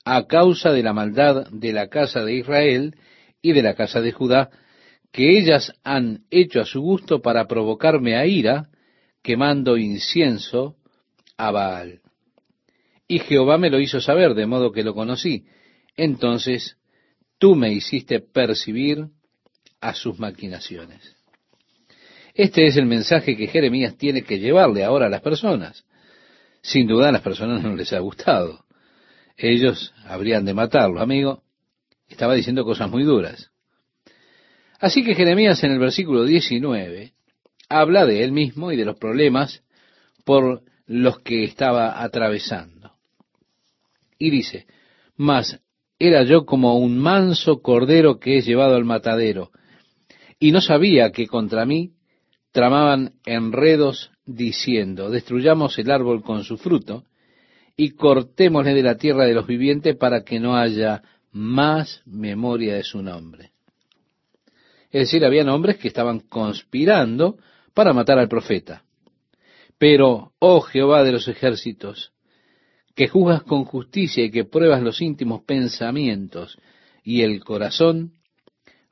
[0.04, 2.98] a causa de la maldad de la casa de Israel
[3.42, 4.50] y de la casa de Judá,
[5.14, 8.68] que ellas han hecho a su gusto para provocarme a ira,
[9.24, 10.76] quemando incienso
[11.38, 12.02] a Baal.
[13.08, 15.46] Y Jehová me lo hizo saber, de modo que lo conocí.
[15.96, 16.76] Entonces
[17.38, 19.06] tú me hiciste percibir
[19.80, 21.21] a sus maquinaciones.
[22.34, 25.86] Este es el mensaje que Jeremías tiene que llevarle ahora a las personas.
[26.62, 28.66] Sin duda a las personas no les ha gustado.
[29.38, 31.44] Ellos habrían de matarlo, amigo.
[32.08, 33.52] Estaba diciendo cosas muy duras.
[34.80, 37.14] Así que Jeremías en el versículo 19
[37.70, 39.64] habla de él mismo y de los problemas
[40.26, 42.94] por los que estaba atravesando.
[44.18, 44.68] Y dice,
[45.16, 45.60] mas
[46.00, 49.52] era yo como un manso cordero que es llevado al matadero,
[50.40, 51.92] y no sabía que contra mí
[52.52, 57.06] tramaban enredos diciendo, destruyamos el árbol con su fruto,
[57.76, 62.84] y cortémosle de la tierra de los vivientes para que no haya más memoria de
[62.84, 63.52] su nombre.
[64.92, 67.38] Es decir, habían hombres que estaban conspirando
[67.74, 68.84] para matar al profeta.
[69.78, 72.12] Pero, oh Jehová de los ejércitos,
[72.94, 76.58] que juzgas con justicia y que pruebas los íntimos pensamientos
[77.04, 78.14] y el corazón,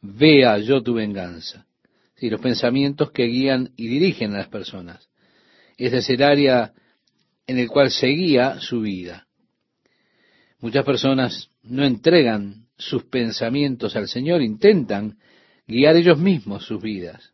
[0.01, 1.67] vea yo tu venganza.
[2.19, 5.09] Sí, los pensamientos que guían y dirigen a las personas.
[5.77, 6.73] Ese es el área
[7.47, 9.27] en el cual se guía su vida.
[10.59, 15.17] Muchas personas no entregan sus pensamientos al Señor, intentan
[15.65, 17.33] guiar ellos mismos sus vidas,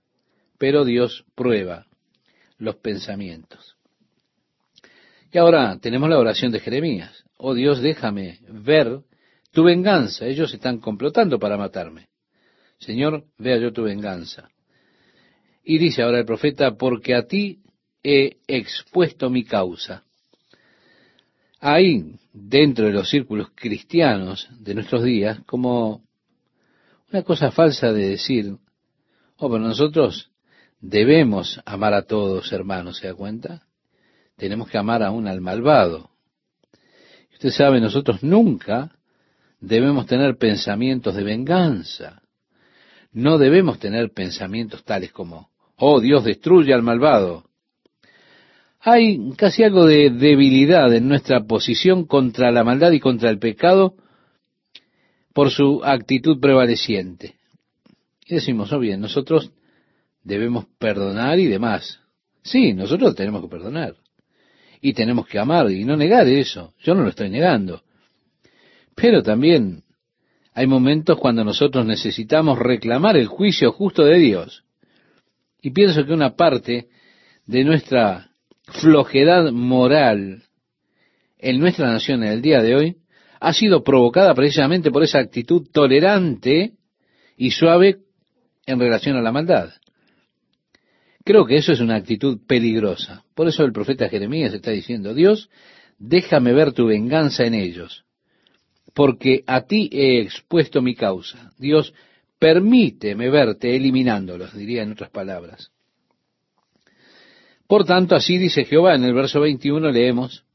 [0.60, 1.88] pero Dios prueba
[2.60, 3.78] los pensamientos.
[5.32, 7.24] Y ahora tenemos la oración de Jeremías.
[7.38, 9.00] Oh Dios, déjame ver
[9.52, 10.28] tu venganza.
[10.28, 12.10] Ellos están complotando para matarme.
[12.78, 14.50] Señor, vea yo tu venganza.
[15.66, 17.60] Y dice ahora el profeta, porque a ti
[18.04, 20.04] he expuesto mi causa.
[21.60, 26.04] Hay dentro de los círculos cristianos de nuestros días como
[27.12, 28.56] una cosa falsa de decir,
[29.38, 30.30] oh, pero nosotros
[30.80, 33.64] debemos amar a todos, hermanos, ¿se da cuenta?
[34.38, 36.12] Tenemos que amar aún al malvado.
[37.34, 38.92] Usted sabe, nosotros nunca
[39.60, 42.22] debemos tener pensamientos de venganza.
[43.12, 47.46] No debemos tener pensamientos tales como, oh Dios destruye al malvado.
[48.80, 53.96] Hay casi algo de debilidad en nuestra posición contra la maldad y contra el pecado
[55.34, 57.36] por su actitud prevaleciente.
[58.28, 59.52] Y decimos, oh bien, nosotros
[60.24, 62.00] debemos perdonar y demás.
[62.44, 63.96] Sí, nosotros tenemos que perdonar.
[64.82, 66.74] Y tenemos que amar y no negar eso.
[66.84, 67.82] Yo no lo estoy negando.
[68.96, 69.84] Pero también
[70.54, 74.64] hay momentos cuando nosotros necesitamos reclamar el juicio justo de Dios.
[75.66, 76.90] Y pienso que una parte
[77.48, 78.30] de nuestra
[78.66, 80.44] flojedad moral
[81.40, 82.98] en nuestra nación en el día de hoy
[83.40, 86.74] ha sido provocada precisamente por esa actitud tolerante
[87.36, 87.98] y suave
[88.68, 89.72] en relación a la maldad.
[91.24, 93.24] Creo que eso es una actitud peligrosa.
[93.34, 95.50] Por eso el profeta Jeremías está diciendo, Dios,
[95.98, 98.06] déjame ver tu venganza en ellos,
[98.94, 101.50] porque a ti he expuesto mi causa.
[101.58, 101.92] Dios,
[102.40, 105.72] permíteme verte eliminándolos, diría en otras palabras.
[107.68, 110.46] Por tanto, así dice Jehová, en el verso 21 leemos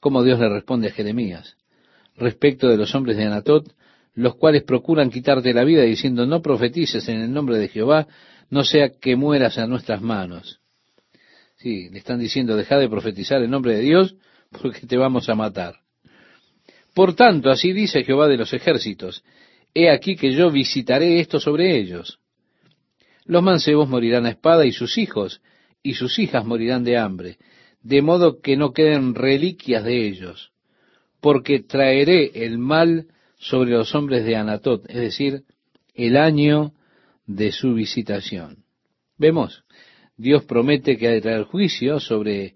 [0.00, 1.56] cómo Dios le responde a Jeremías
[2.16, 3.72] respecto de los hombres de Anatot,
[4.14, 8.08] los cuales procuran quitarte la vida diciendo, no profetices en el nombre de Jehová,
[8.50, 10.60] no sea que mueras a nuestras manos.
[11.56, 14.16] Sí, le están diciendo, deja de profetizar en nombre de Dios,
[14.62, 15.76] porque te vamos a matar.
[16.94, 19.22] Por tanto, así dice Jehová de los ejércitos,
[19.74, 22.18] he aquí que yo visitaré esto sobre ellos.
[23.24, 25.40] Los mancebos morirán a espada y sus hijos
[25.82, 27.38] y sus hijas morirán de hambre,
[27.82, 30.52] de modo que no queden reliquias de ellos,
[31.20, 33.06] porque traeré el mal
[33.38, 35.44] sobre los hombres de Anatot, es decir,
[35.94, 36.72] el año
[37.26, 38.64] de su visitación.
[39.16, 39.64] Vemos,
[40.16, 42.54] Dios promete que ha de traer juicio sobre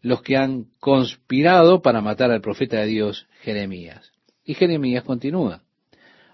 [0.00, 4.12] los que han conspirado para matar al profeta de Dios, Jeremías.
[4.44, 5.62] Y Jeremías continúa.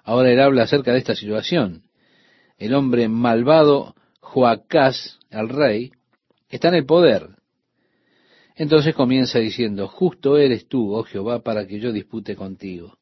[0.04, 1.82] Ahora él habla acerca de esta situación.
[2.58, 5.92] El hombre malvado, Joacás, el rey,
[6.48, 7.30] está en el poder.
[8.54, 12.98] Entonces comienza diciendo, justo eres tú, oh Jehová, para que yo dispute contigo.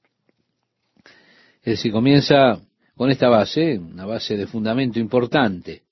[1.62, 2.60] Es decir, comienza
[2.96, 5.82] con esta base, una base de fundamento importante.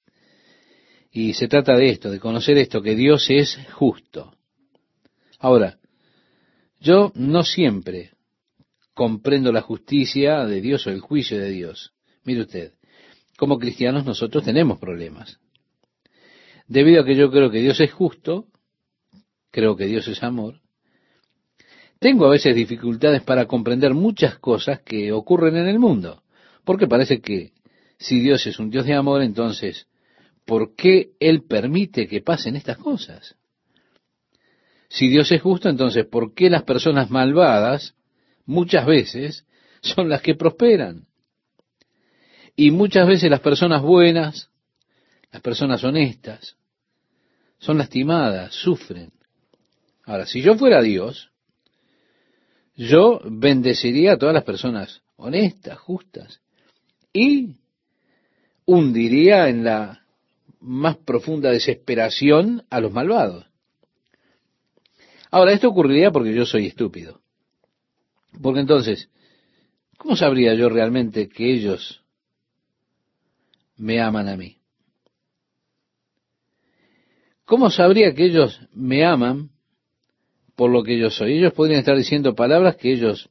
[1.13, 4.33] Y se trata de esto, de conocer esto, que Dios es justo.
[5.41, 5.79] Ahora,
[6.79, 8.13] yo no siempre
[9.01, 11.95] comprendo la justicia de Dios o el juicio de Dios.
[12.23, 12.75] Mire usted,
[13.39, 15.41] como cristianos nosotros tenemos problemas.
[16.69, 18.49] Debido a que yo creo que Dios es justo,
[19.51, 20.61] creo que Dios es amor,
[21.99, 26.23] tengo a veces dificultades para comprender muchas cosas que ocurren en el mundo.
[26.67, 27.53] Porque parece que
[27.97, 29.87] si Dios es un Dios de amor, entonces,
[30.45, 33.35] ¿por qué Él permite que pasen estas cosas?
[34.91, 37.95] Si Dios es justo, entonces, ¿por qué las personas malvadas
[38.51, 39.47] muchas veces
[39.81, 41.07] son las que prosperan?
[42.57, 44.51] Y muchas veces las personas buenas,
[45.31, 46.57] las personas honestas,
[47.59, 49.13] son lastimadas, sufren.
[50.05, 51.31] Ahora, si yo fuera Dios,
[52.75, 56.41] yo bendeciría a todas las personas honestas, justas,
[57.13, 57.57] y
[58.65, 60.05] hundiría en la
[60.61, 63.47] más profunda desesperación a los malvados.
[65.31, 67.20] Ahora, esto ocurriría porque yo soy estúpido.
[68.43, 69.09] Porque entonces,
[69.97, 72.03] ¿cómo sabría yo realmente que ellos
[73.77, 74.59] me aman a mí?
[77.45, 79.51] ¿Cómo sabría que ellos me aman
[80.55, 81.39] por lo que yo soy?
[81.39, 83.29] Ellos podrían estar diciendo palabras que ellos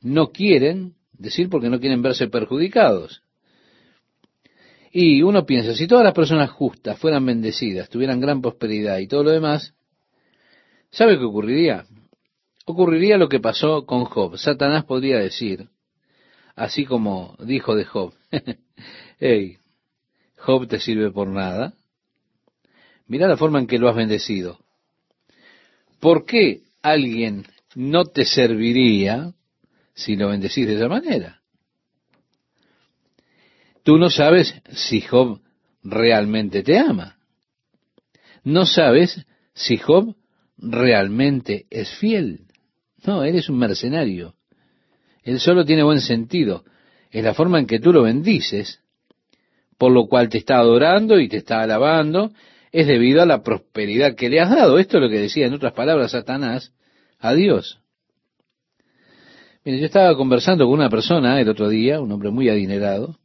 [0.00, 3.22] no quieren decir porque no quieren verse perjudicados.
[4.90, 9.24] Y uno piensa, si todas las personas justas fueran bendecidas, tuvieran gran prosperidad y todo
[9.24, 9.74] lo demás,
[10.90, 11.84] ¿sabe qué ocurriría?
[12.64, 14.38] Ocurriría lo que pasó con Job.
[14.38, 15.68] Satanás podría decir,
[16.54, 18.14] así como dijo de Job,
[19.18, 19.58] hey,
[20.36, 21.74] Job te sirve por nada.
[23.06, 24.58] Mira la forma en que lo has bendecido.
[26.00, 29.32] ¿Por qué alguien no te serviría
[29.94, 31.40] si lo bendecís de esa manera.
[33.82, 35.40] Tú no sabes si Job
[35.82, 37.16] realmente te ama.
[38.44, 40.16] No sabes si Job
[40.56, 42.46] realmente es fiel.
[43.04, 44.34] No, él es un mercenario.
[45.22, 46.64] Él solo tiene buen sentido.
[47.10, 48.80] Es la forma en que tú lo bendices,
[49.78, 52.32] por lo cual te está adorando y te está alabando,
[52.70, 54.78] es debido a la prosperidad que le has dado.
[54.78, 56.72] Esto es lo que decía en otras palabras Satanás
[57.18, 57.78] a Dios.
[59.64, 63.18] Mire, yo estaba conversando con una persona el otro día, un hombre muy adinerado.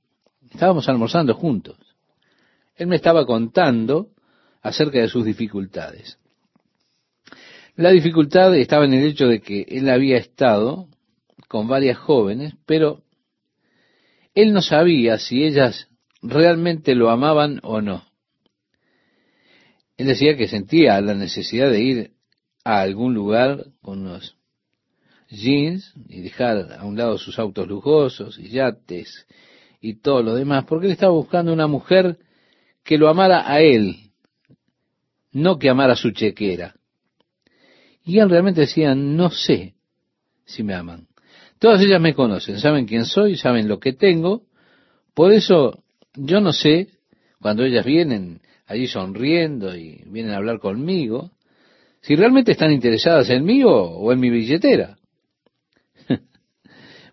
[0.51, 1.77] Estábamos almorzando juntos.
[2.75, 4.09] Él me estaba contando
[4.61, 6.19] acerca de sus dificultades.
[7.77, 10.87] La dificultad estaba en el hecho de que él había estado
[11.47, 13.03] con varias jóvenes, pero
[14.33, 15.87] él no sabía si ellas
[16.23, 18.03] realmente lo amaban o no.
[19.95, 22.11] Él decía que sentía la necesidad de ir
[22.63, 24.35] a algún lugar con unos
[25.29, 29.27] jeans y dejar a un lado sus autos lujosos y yates
[29.81, 32.17] y todo lo demás, porque él estaba buscando una mujer
[32.83, 33.97] que lo amara a él,
[35.31, 36.76] no que amara su chequera.
[38.07, 39.75] Y él realmente decía, no sé
[40.45, 41.07] si me aman.
[41.59, 44.43] Todas ellas me conocen, saben quién soy, saben lo que tengo,
[45.13, 45.83] por eso
[46.15, 46.87] yo no sé,
[47.41, 51.31] cuando ellas vienen allí sonriendo y vienen a hablar conmigo,
[51.99, 54.97] si realmente están interesadas en mí o, en mi billetera.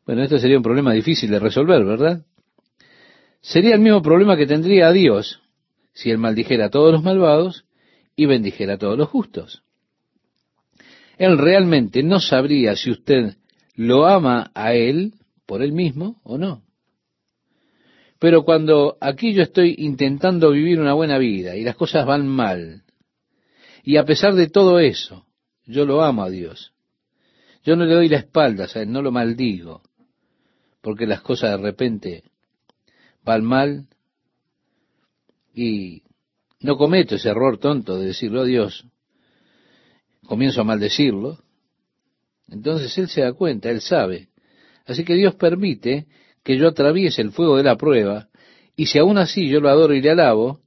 [0.07, 2.24] bueno, esto sería un problema difícil de resolver, ¿verdad?
[3.40, 5.40] Sería el mismo problema que tendría Dios
[5.92, 7.64] si él maldijera a todos los malvados
[8.14, 9.63] y bendijera a todos los justos.
[11.18, 13.37] Él realmente no sabría si usted
[13.74, 15.14] lo ama a él
[15.46, 16.62] por él mismo o no.
[18.18, 22.83] Pero cuando aquí yo estoy intentando vivir una buena vida y las cosas van mal,
[23.83, 25.27] y a pesar de todo eso,
[25.66, 26.72] yo lo amo a Dios.
[27.64, 29.83] Yo no le doy la espalda a él, no lo maldigo,
[30.81, 32.24] porque las cosas de repente
[33.22, 33.88] van mal
[35.55, 36.03] y
[36.61, 38.87] no cometo ese error tonto de decirlo a Dios,
[40.26, 41.38] comienzo a maldecirlo,
[42.48, 44.28] entonces Él se da cuenta, Él sabe.
[44.87, 46.06] Así que Dios permite
[46.42, 48.28] que yo atraviese el fuego de la prueba,
[48.76, 50.60] y si aún así yo lo adoro y le alabo,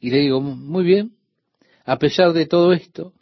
[0.00, 1.12] y le digo, muy bien,
[1.84, 3.12] a pesar de todo esto,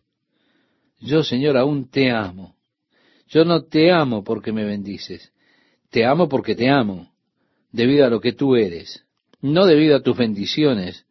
[1.01, 2.57] yo Señor aún te amo.
[3.29, 5.33] Yo no te amo porque me bendices,
[5.91, 7.13] te amo porque te amo,
[7.73, 9.05] debido a lo que tú eres,
[9.41, 11.07] no debido a tus bendiciones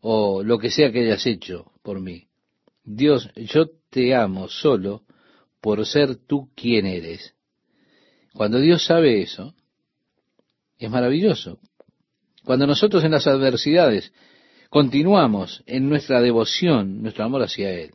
[0.00, 2.28] o lo que sea que hayas hecho por mí.
[2.84, 5.02] Dios, yo te amo solo
[5.60, 7.34] por ser tú quien eres.
[8.34, 9.54] Cuando Dios sabe eso,
[10.78, 11.58] es maravilloso.
[12.44, 14.12] Cuando nosotros en las adversidades
[14.68, 17.92] continuamos en nuestra devoción, nuestro amor hacia Él,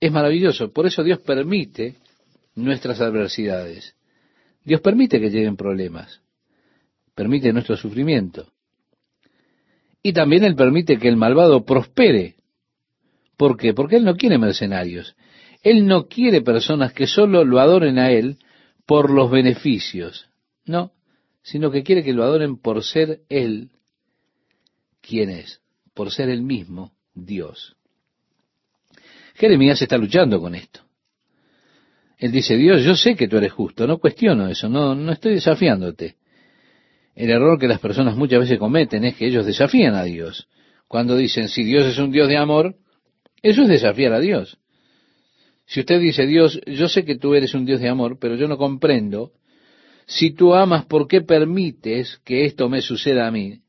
[0.00, 0.72] es maravilloso.
[0.72, 1.96] Por eso Dios permite
[2.54, 3.94] nuestras adversidades.
[4.64, 6.20] Dios permite que lleguen problemas.
[7.14, 8.52] Permite nuestro sufrimiento.
[10.02, 12.36] Y también Él permite que el malvado prospere.
[13.38, 13.72] ¿Por qué?
[13.72, 15.16] Porque Él no quiere mercenarios.
[15.62, 18.38] Él no quiere personas que solo lo adoren a Él
[18.84, 20.28] por los beneficios.
[20.66, 20.92] No,
[21.42, 23.70] sino que quiere que lo adoren por ser Él
[25.00, 25.60] quien es,
[25.94, 27.76] por ser el mismo Dios.
[29.36, 30.80] Jeremías está luchando con esto.
[32.18, 35.34] Él dice, Dios, yo sé que tú eres justo, no cuestiono eso, no, no estoy
[35.34, 36.16] desafiándote.
[37.14, 40.48] El error que las personas muchas veces cometen es que ellos desafían a Dios.
[40.88, 42.74] Cuando dicen, si Dios es un Dios de amor,
[43.42, 44.58] eso es desafiar a Dios.
[45.66, 48.48] Si usted dice, Dios, yo sé que tú eres un Dios de amor, pero yo
[48.48, 49.32] no comprendo
[50.08, 53.60] si tú amas, ¿por qué permites que esto me suceda a mí?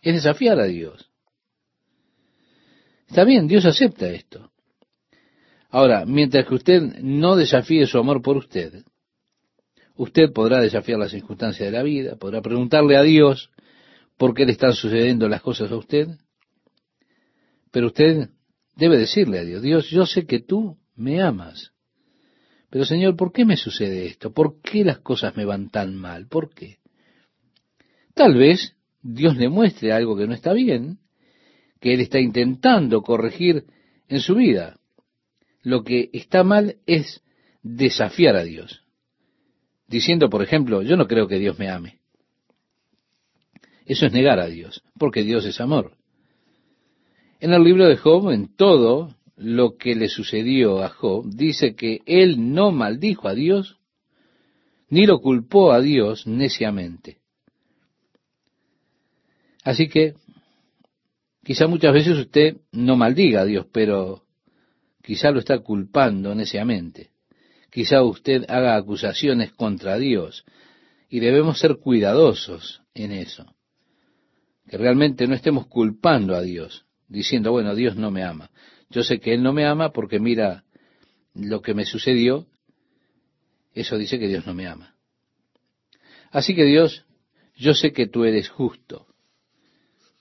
[0.00, 1.10] Es desafiar a Dios.
[3.08, 4.52] Está bien, Dios acepta esto.
[5.70, 8.84] Ahora, mientras que usted no desafíe su amor por usted,
[9.96, 13.50] usted podrá desafiar las circunstancias de la vida, podrá preguntarle a Dios
[14.16, 16.06] por qué le están sucediendo las cosas a usted,
[17.72, 18.30] pero usted
[18.76, 21.72] debe decirle a Dios, Dios, yo sé que tú me amas.
[22.70, 24.32] Pero Señor, ¿por qué me sucede esto?
[24.32, 26.26] ¿Por qué las cosas me van tan mal?
[26.26, 26.78] ¿Por qué?
[28.14, 30.98] Tal vez Dios le muestre algo que no está bien,
[31.80, 33.64] que Él está intentando corregir
[34.08, 34.78] en su vida.
[35.62, 37.22] Lo que está mal es
[37.62, 38.82] desafiar a Dios,
[39.86, 42.00] diciendo, por ejemplo, yo no creo que Dios me ame.
[43.86, 45.96] Eso es negar a Dios, porque Dios es amor.
[47.44, 52.00] En el libro de Job, en todo lo que le sucedió a Job, dice que
[52.06, 53.76] él no maldijo a Dios,
[54.88, 57.18] ni lo culpó a Dios neciamente.
[59.62, 60.14] Así que,
[61.44, 64.22] quizá muchas veces usted no maldiga a Dios, pero
[65.02, 67.10] quizá lo está culpando neciamente.
[67.70, 70.46] Quizá usted haga acusaciones contra Dios
[71.10, 73.54] y debemos ser cuidadosos en eso.
[74.66, 78.50] Que realmente no estemos culpando a Dios, diciendo, bueno, Dios no me ama.
[78.90, 80.64] Yo sé que Él no me ama porque mira
[81.34, 82.46] lo que me sucedió.
[83.72, 84.94] Eso dice que Dios no me ama.
[86.30, 87.04] Así que Dios,
[87.56, 89.06] yo sé que tú eres justo.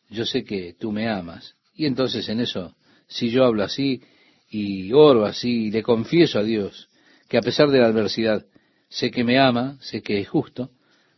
[0.10, 1.56] Yo sé que tú me amas.
[1.76, 2.76] Y entonces en eso,
[3.08, 4.02] si yo hablo así
[4.50, 6.90] y oro así y le confieso a Dios
[7.28, 8.46] que a pesar de la adversidad
[8.90, 10.70] sé que me ama, sé que es justo,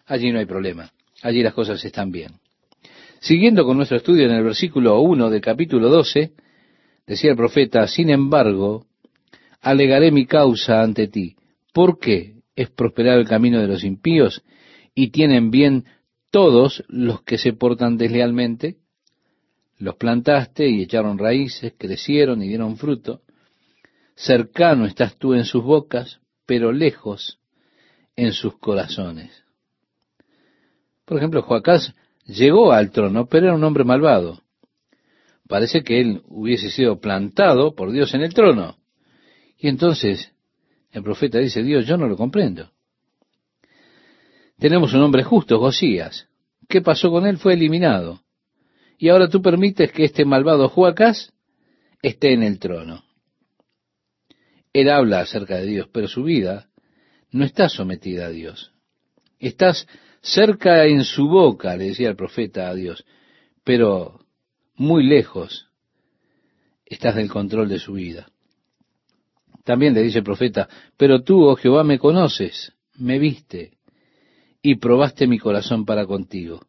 [0.05, 0.93] allí no hay problema.
[1.21, 2.39] Allí las cosas están bien.
[3.20, 6.34] Siguiendo con nuestro estudio en el versículo 1 del capítulo 12,
[7.07, 8.88] Decía el profeta, sin embargo,
[9.61, 11.36] alegaré mi causa ante ti.
[11.72, 14.43] ¿Por qué es prosperado el camino de los impíos
[14.95, 15.86] y tienen bien
[16.32, 18.78] todos los que se portan deslealmente?
[19.78, 23.22] Los plantaste y echaron raíces, crecieron y dieron fruto.
[24.16, 27.39] Cercano estás tú en sus bocas, pero lejos
[28.16, 29.43] en sus corazones.
[31.03, 31.93] Por ejemplo, Joacás
[32.26, 34.41] llegó al trono, pero era un hombre malvado.
[35.47, 38.78] Parece que él hubiese sido plantado por Dios en el trono.
[39.57, 40.32] Y entonces
[40.91, 42.71] el profeta dice, Dios, yo no lo comprendo.
[44.57, 46.28] Tenemos un hombre justo, Josías.
[46.67, 47.38] ¿Qué pasó con él?
[47.38, 48.21] Fue eliminado.
[48.97, 51.34] Y ahora tú permites que este malvado Joacás
[52.01, 53.03] esté en el trono.
[54.73, 56.69] Él habla acerca de Dios, pero su vida
[57.32, 58.73] no está sometida a Dios.
[59.39, 59.88] Estás
[60.26, 63.05] cerca en su boca, le decía el profeta a Dios,
[63.63, 64.19] pero
[64.76, 65.69] muy lejos
[66.86, 68.28] estás del control de su vida.
[69.63, 70.67] También le dice el profeta,
[70.97, 73.78] pero tú, oh Jehová, me conoces, me viste
[74.61, 76.65] y probaste mi corazón para contigo.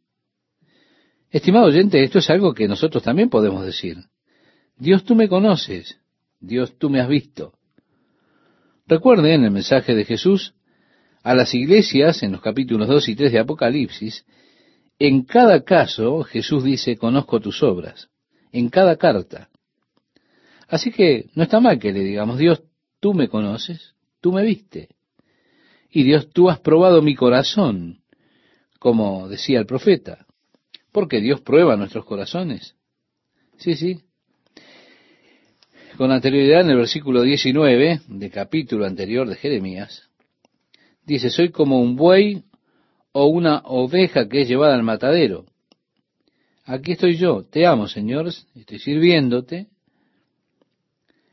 [1.31, 3.97] Estimado oyente, esto es algo que nosotros también podemos decir.
[4.79, 5.99] Dios, tú me conoces,
[6.41, 7.55] Dios, tú me has visto.
[8.87, 10.55] Recuerden el mensaje de Jesús
[11.27, 14.25] a las iglesias en los capítulos 2 y 3 de Apocalipsis,
[14.97, 18.09] en cada caso Jesús dice, conozco tus obras,
[18.53, 19.49] en cada carta.
[20.69, 22.63] Así que no está mal que le digamos, Dios,
[23.01, 24.91] tú me conoces, tú me viste.
[25.91, 28.03] Y Dios, tú has probado mi corazón,
[28.79, 30.27] como decía el profeta,
[30.93, 32.77] porque Dios prueba nuestros corazones.
[33.57, 33.99] Sí, sí.
[35.97, 40.06] Con anterioridad en el versículo 19 de capítulo anterior de Jeremías,
[41.07, 42.43] dice, soy como un buey
[43.13, 45.47] o una oveja que es llevada al matadero.
[46.65, 49.69] Aquí estoy yo, te amo, Señor, estoy sirviéndote,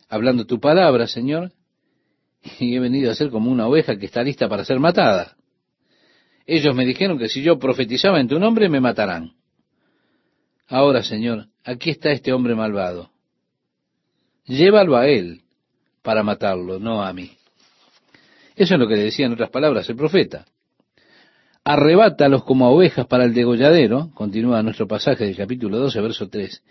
[0.08, 1.52] hablando tu palabra, Señor,
[2.60, 5.36] y he venido a ser como una oveja que está lista para ser matada.
[6.46, 9.34] Ellos me dijeron que si yo profetizaba en tu nombre me matarán.
[10.68, 13.10] Ahora, Señor, aquí está este hombre malvado.
[14.46, 15.42] Llévalo a él
[16.02, 17.32] para matarlo, no a mí.
[18.56, 20.46] Eso es lo que le decía en otras palabras el profeta.
[21.64, 26.62] Arrebátalos como ovejas para el degolladero, continúa nuestro pasaje del capítulo 12, verso 3,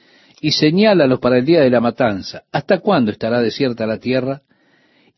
[0.42, 2.42] y señálalos para el día de la matanza.
[2.52, 4.42] ¿Hasta cuándo estará desierta la tierra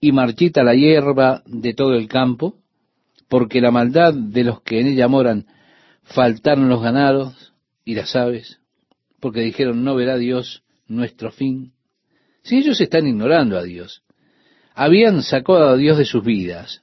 [0.01, 2.59] y marchita la hierba de todo el campo,
[3.29, 5.47] porque la maldad de los que en ella moran
[6.03, 7.55] faltaron los ganados
[7.85, 8.61] y las aves,
[9.19, 11.73] porque dijeron no verá Dios nuestro fin.
[12.43, 14.04] Si ellos están ignorando a Dios,
[14.75, 16.83] habían sacado a Dios de sus vidas,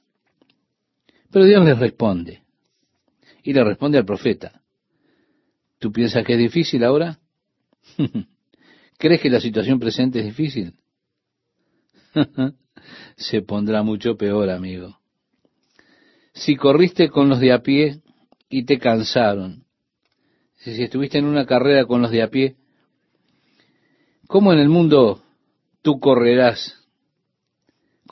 [1.30, 2.42] pero Dios les responde,
[3.42, 4.62] y le responde al profeta,
[5.78, 7.20] ¿tú piensas que es difícil ahora?
[8.98, 10.74] ¿Crees que la situación presente es difícil?
[13.16, 14.98] se pondrá mucho peor, amigo.
[16.32, 18.00] Si corriste con los de a pie
[18.48, 19.64] y te cansaron,
[20.56, 22.56] si estuviste en una carrera con los de a pie,
[24.28, 25.22] ¿cómo en el mundo
[25.82, 26.81] tú correrás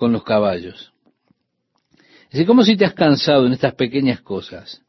[0.01, 0.95] con los caballos?
[2.31, 4.83] Decir, ¿cómo si te has cansado en estas pequeñas cosas?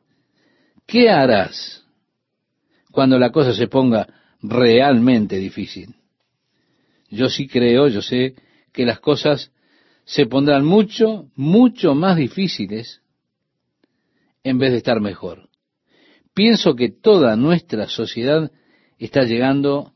[0.88, 1.86] ¿Qué harás
[2.91, 4.07] cuando la cosa se ponga
[4.41, 5.95] realmente difícil?
[7.09, 8.36] Yo sí creo, yo sé
[8.72, 9.51] que las cosas
[10.05, 13.01] se pondrán mucho, mucho más difíciles
[14.45, 15.49] en vez de estar mejor.
[16.34, 18.49] Pienso que toda nuestra sociedad
[18.97, 19.91] está llegando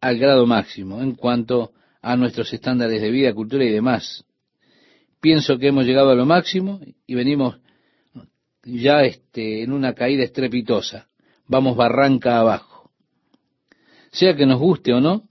[0.00, 4.24] al grado máximo en cuanto a nuestros estándares de vida, cultura y demás.
[5.20, 7.58] Pienso que hemos llegado a lo máximo y venimos
[8.64, 11.08] ya este, en una caída estrepitosa.
[11.46, 12.90] Vamos barranca abajo.
[14.12, 15.28] Sea que nos guste o no,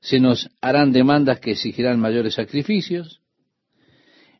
[0.00, 3.20] se nos harán demandas que exigirán mayores sacrificios.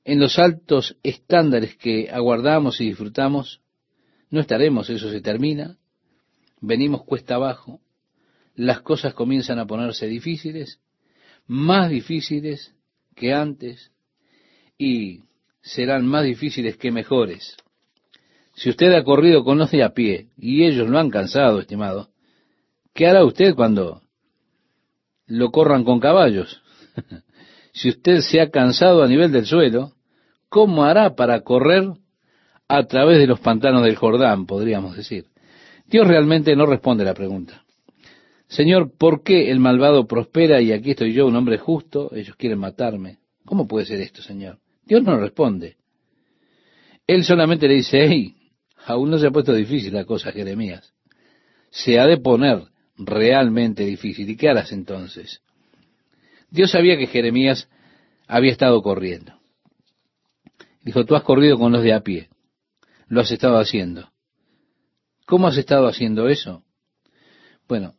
[0.05, 3.63] En los altos estándares que aguardamos y disfrutamos,
[4.31, 5.79] no estaremos, eso se termina.
[6.61, 7.81] Venimos cuesta abajo.
[8.55, 10.81] Las cosas comienzan a ponerse difíciles,
[11.47, 12.75] más difíciles
[13.15, 13.93] que antes,
[14.79, 15.21] y
[15.63, 17.57] serán más difíciles que mejores.
[18.55, 22.11] Si usted ha corrido con los de a pie y ellos lo han cansado, estimado,
[22.93, 24.05] ¿qué hará usted cuando
[25.27, 26.63] lo corran con caballos.
[27.73, 29.93] si usted se ha cansado a nivel del suelo,
[30.49, 31.85] ¿cómo hará para correr
[32.69, 35.27] a través de los pantanos del Jordán, podríamos decir?
[35.87, 37.64] Dios realmente no responde la pregunta.
[38.55, 42.15] Señor, ¿por qué el malvado prospera y aquí estoy yo, un hombre justo?
[42.15, 43.19] Ellos quieren matarme.
[43.45, 44.61] ¿Cómo puede ser esto, Señor?
[44.85, 45.77] Dios no responde.
[47.05, 48.37] Él solamente le dice, hey,
[48.87, 50.95] aún no se ha puesto difícil la cosa, Jeremías.
[51.71, 52.63] Se ha de poner
[52.97, 54.31] realmente difícil.
[54.31, 55.43] ¿Y qué harás entonces?
[56.49, 57.69] Dios sabía que Jeremías
[58.29, 59.33] había estado corriendo.
[60.81, 62.29] Dijo, tú has corrido con los de a pie.
[63.09, 64.13] Lo has estado haciendo.
[65.27, 66.63] ¿Cómo has estado haciendo eso?
[67.67, 67.97] Bueno,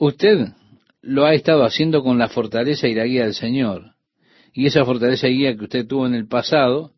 [0.00, 0.54] Usted
[1.02, 3.96] lo ha estado haciendo con la fortaleza y la guía del Señor.
[4.54, 6.92] Y esa fortaleza y guía que usted tuvo en el pasado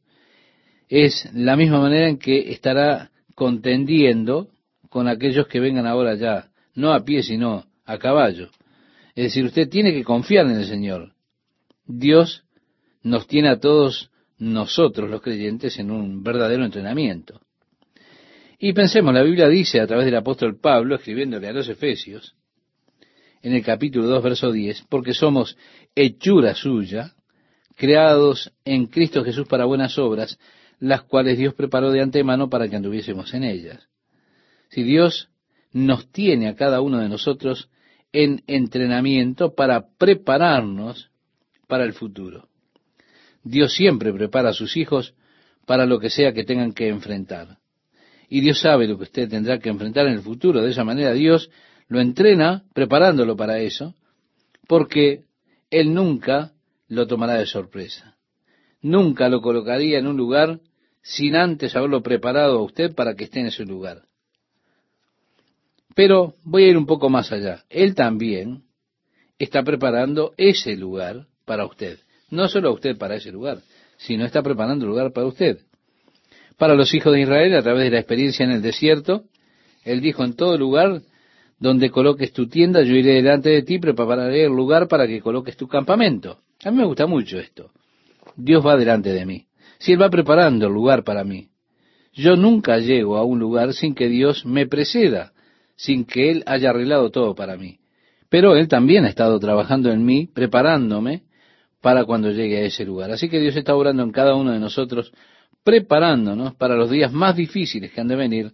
[0.88, 4.50] es la misma manera en que estará contendiendo
[4.88, 8.50] con aquellos que vengan ahora ya, no a pie, sino a caballo.
[9.16, 11.12] Es decir, usted tiene que confiar en el Señor.
[11.84, 12.44] Dios
[13.03, 17.40] nos tiene a todos nosotros, los creyentes, en un verdadero entrenamiento.
[18.61, 22.36] Y pensemos, la Biblia dice a través del apóstol Pablo, escribiéndole a los Efesios,
[23.43, 25.57] en el capítulo 2, verso 10, porque somos
[25.95, 27.12] hechura suya,
[27.76, 30.38] creados en Cristo Jesús para buenas obras,
[30.78, 33.88] las cuales Dios preparó de antemano para que anduviésemos en ellas.
[34.70, 35.28] Si Dios
[35.72, 37.68] nos tiene a cada uno de nosotros
[38.12, 41.11] en entrenamiento para prepararnos
[41.66, 42.49] para el futuro.
[43.43, 45.14] Dios siempre prepara a sus hijos
[45.66, 47.59] para lo que sea que tengan que enfrentar.
[48.28, 50.62] Y Dios sabe lo que usted tendrá que enfrentar en el futuro.
[50.62, 51.51] De esa manera Dios
[51.89, 53.95] lo entrena preparándolo para eso,
[54.66, 55.24] porque
[55.70, 56.53] Él nunca
[56.89, 58.16] lo tomará de sorpresa.
[58.80, 60.61] Nunca lo colocaría en un lugar
[61.03, 64.03] sin antes haberlo preparado a usted para que esté en ese lugar.
[65.95, 67.64] Pero voy a ir un poco más allá.
[67.68, 68.62] Él también
[69.39, 71.99] está preparando ese lugar para usted.
[72.30, 73.59] No solo a usted para ese lugar,
[73.99, 75.59] sino está preparando el lugar para usted.
[76.57, 79.24] Para los hijos de Israel, a través de la experiencia en el desierto,
[79.85, 81.03] Él dijo, en todo lugar
[81.62, 85.56] donde coloques tu tienda, yo iré delante de ti, prepararé el lugar para que coloques
[85.56, 86.38] tu campamento.
[86.64, 87.70] A mí me gusta mucho esto.
[88.34, 89.46] Dios va delante de mí.
[89.78, 91.50] Si Él va preparando el lugar para mí.
[92.14, 95.34] Yo nunca llego a un lugar sin que Dios me preceda,
[95.76, 97.78] sin que Él haya arreglado todo para mí.
[98.28, 101.22] Pero Él también ha estado trabajando en mí, preparándome
[101.80, 103.12] para cuando llegue a ese lugar.
[103.12, 105.12] Así que Dios está obrando en cada uno de nosotros,
[105.62, 108.52] preparándonos para los días más difíciles que han de venir,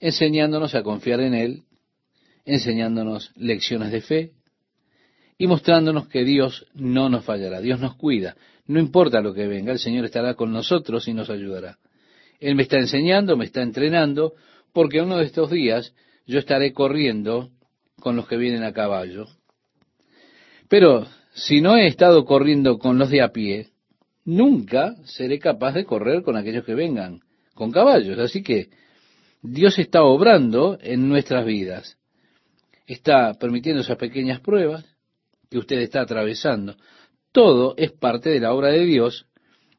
[0.00, 1.62] enseñándonos a confiar en Él,
[2.46, 4.32] enseñándonos lecciones de fe
[5.36, 8.36] y mostrándonos que Dios no nos fallará, Dios nos cuida.
[8.66, 11.78] No importa lo que venga, el Señor estará con nosotros y nos ayudará.
[12.40, 14.34] Él me está enseñando, me está entrenando,
[14.72, 15.94] porque uno de estos días
[16.26, 17.50] yo estaré corriendo
[18.00, 19.26] con los que vienen a caballo.
[20.68, 23.68] Pero si no he estado corriendo con los de a pie,
[24.24, 27.20] nunca seré capaz de correr con aquellos que vengan
[27.54, 28.18] con caballos.
[28.18, 28.68] Así que
[29.42, 31.96] Dios está obrando en nuestras vidas.
[32.86, 34.84] Está permitiendo esas pequeñas pruebas
[35.50, 36.76] que usted está atravesando.
[37.32, 39.26] Todo es parte de la obra de Dios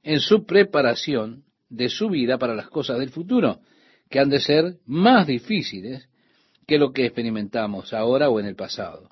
[0.04, 3.60] en su preparación de su vida para las cosas del futuro,
[4.10, 6.08] que han de ser más difíciles
[6.66, 9.10] que lo que experimentamos ahora o en el pasado.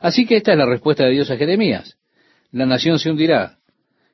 [0.00, 1.96] Así que esta es la respuesta de Dios a Jeremías.
[2.50, 3.58] La nación se hundirá.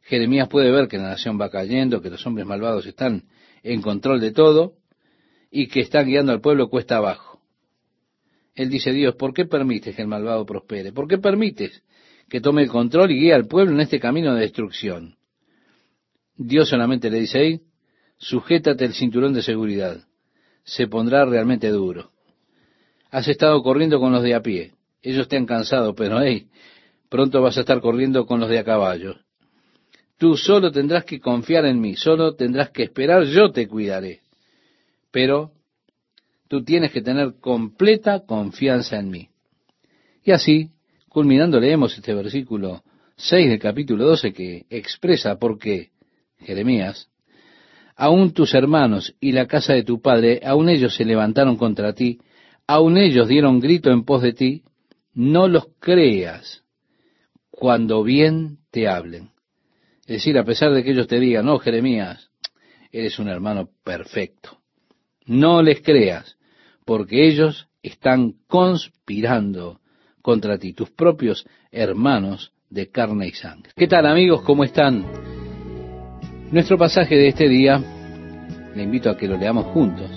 [0.02, 3.24] Jeremías puede ver que la nación va cayendo, que los hombres malvados están
[3.62, 4.74] en control de todo
[5.50, 7.27] y que están guiando al pueblo cuesta abajo.
[8.58, 10.92] Él dice, Dios, ¿por qué permites que el malvado prospere?
[10.92, 11.80] ¿Por qué permites
[12.28, 15.14] que tome el control y guíe al pueblo en este camino de destrucción?
[16.36, 17.60] Dios solamente le dice ahí,
[18.16, 20.00] sujétate el cinturón de seguridad.
[20.64, 22.10] Se pondrá realmente duro.
[23.12, 24.72] Has estado corriendo con los de a pie.
[25.02, 26.48] Ellos te han cansado, pero hey,
[27.08, 29.18] pronto vas a estar corriendo con los de a caballo.
[30.16, 34.22] Tú solo tendrás que confiar en mí, solo tendrás que esperar, yo te cuidaré.
[35.12, 35.52] Pero
[36.48, 39.28] tú tienes que tener completa confianza en mí.
[40.24, 40.70] Y así,
[41.08, 42.82] culminando, leemos este versículo
[43.16, 45.90] 6 del capítulo 12 que expresa por qué
[46.40, 47.08] Jeremías,
[47.96, 52.20] aún tus hermanos y la casa de tu padre, aún ellos se levantaron contra ti,
[52.66, 54.62] aún ellos dieron grito en pos de ti,
[55.14, 56.62] no los creas
[57.50, 59.30] cuando bien te hablen.
[60.02, 62.30] Es decir, a pesar de que ellos te digan, no, Jeremías,
[62.92, 64.58] eres un hermano perfecto.
[65.26, 66.37] No les creas,
[66.88, 69.78] porque ellos están conspirando
[70.22, 73.72] contra ti, tus propios hermanos de carne y sangre.
[73.76, 74.40] ¿Qué tal amigos?
[74.40, 75.04] ¿Cómo están?
[76.50, 77.78] Nuestro pasaje de este día,
[78.74, 80.10] le invito a que lo leamos juntos,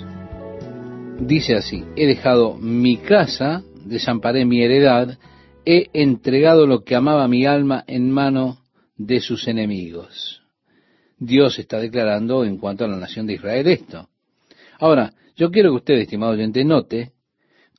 [1.20, 5.18] dice así, he dejado mi casa desamparé mi heredad,
[5.66, 8.64] he entregado lo que amaba mi alma en mano
[8.96, 10.40] de sus enemigos.
[11.18, 14.08] Dios está declarando en cuanto a la nación de Israel esto.
[14.78, 17.12] Ahora, yo quiero que usted, estimado oyente, note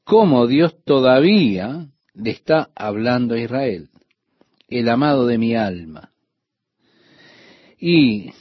[0.03, 3.89] cómo Dios todavía le está hablando a Israel,
[4.67, 6.11] el amado de mi alma.
[7.77, 8.31] Y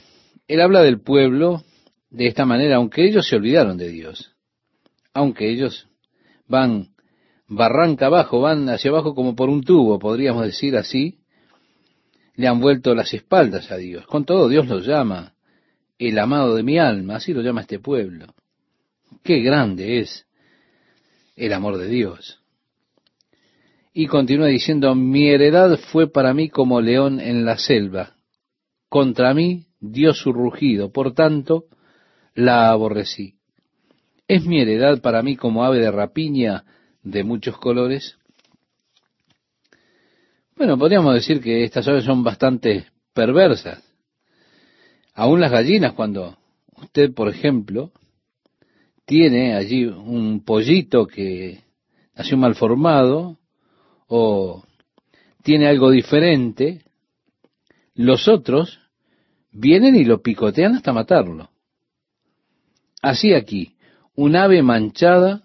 [0.47, 1.63] él habla del pueblo
[2.09, 4.35] de esta manera, aunque ellos se olvidaron de Dios,
[5.13, 5.87] aunque ellos
[6.47, 6.89] van
[7.47, 11.19] barranca abajo, van hacia abajo como por un tubo, podríamos decir así,
[12.35, 14.05] le han vuelto las espaldas a Dios.
[14.07, 15.33] Con todo, Dios los llama
[15.99, 18.33] el amado de mi alma, así lo llama este pueblo.
[19.23, 20.25] Qué grande es
[21.35, 22.39] el amor de Dios.
[23.93, 28.15] Y continúa diciendo, mi heredad fue para mí como león en la selva.
[28.89, 31.65] Contra mí dio su rugido, por tanto
[32.33, 33.35] la aborrecí.
[34.27, 36.63] ¿Es mi heredad para mí como ave de rapiña
[37.03, 38.17] de muchos colores?
[40.55, 43.83] Bueno, podríamos decir que estas aves son bastante perversas.
[45.13, 46.37] Aún las gallinas, cuando
[46.77, 47.91] usted, por ejemplo,
[49.05, 51.63] tiene allí un pollito que
[52.15, 53.37] nació mal formado
[54.07, 54.63] o
[55.43, 56.83] tiene algo diferente,
[57.95, 58.79] los otros
[59.51, 61.49] vienen y lo picotean hasta matarlo.
[63.01, 63.75] Así aquí,
[64.15, 65.43] un ave manchada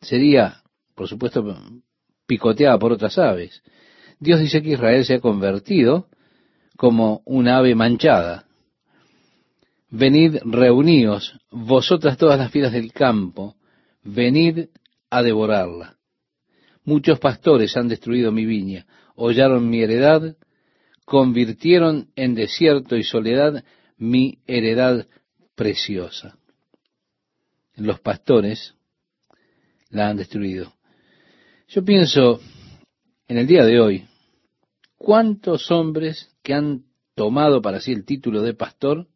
[0.00, 0.62] sería,
[0.94, 1.56] por supuesto,
[2.26, 3.62] picoteada por otras aves.
[4.20, 6.08] Dios dice que Israel se ha convertido
[6.76, 8.47] como un ave manchada.
[9.90, 13.56] Venid, reuníos, vosotras todas las fieras del campo,
[14.02, 14.66] venid
[15.08, 15.96] a devorarla.
[16.84, 20.36] Muchos pastores han destruido mi viña, hollaron mi heredad,
[21.04, 23.64] convirtieron en desierto y soledad
[23.96, 25.06] mi heredad
[25.54, 26.38] preciosa.
[27.74, 28.74] Los pastores
[29.88, 30.74] la han destruido.
[31.68, 32.40] Yo pienso
[33.26, 34.06] en el día de hoy,
[34.96, 36.84] ¿cuántos hombres que han
[37.14, 39.08] tomado para sí el título de pastor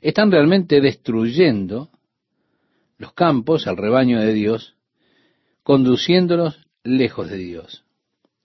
[0.00, 1.90] están realmente destruyendo
[2.98, 4.76] los campos, al rebaño de Dios,
[5.62, 7.84] conduciéndolos lejos de Dios.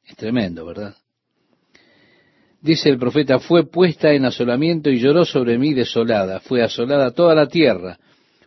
[0.05, 0.95] Es tremendo, ¿verdad?
[2.61, 7.35] Dice el profeta, fue puesta en asolamiento y lloró sobre mí desolada, fue asolada toda
[7.35, 7.99] la tierra,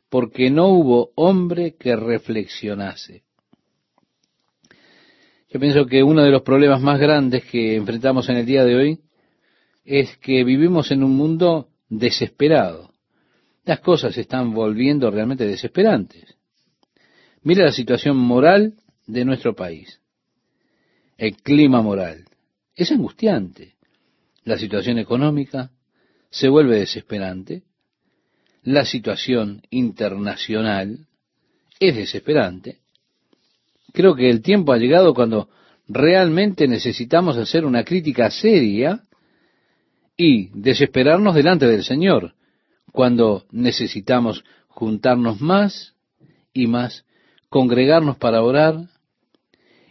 [0.09, 3.23] porque no hubo hombre que reflexionase.
[5.51, 8.75] Yo pienso que uno de los problemas más grandes que enfrentamos en el día de
[8.75, 9.01] hoy
[9.85, 12.88] es que vivimos en un mundo desesperado.
[13.69, 16.25] Las cosas se están volviendo realmente desesperantes.
[17.43, 18.73] Mira la situación moral
[19.07, 20.01] de nuestro país.
[21.19, 22.25] El clima moral.
[22.75, 23.75] Es angustiante.
[24.45, 25.71] La situación económica
[26.31, 27.65] se vuelve desesperante.
[28.63, 31.01] La situación internacional
[31.79, 32.79] es desesperante.
[33.93, 35.51] Creo que el tiempo ha llegado cuando
[35.87, 39.03] realmente necesitamos hacer una crítica seria
[40.17, 42.33] y desesperarnos delante del Señor,
[42.93, 45.95] cuando necesitamos juntarnos más
[46.53, 47.05] y más,
[47.49, 48.89] congregarnos para orar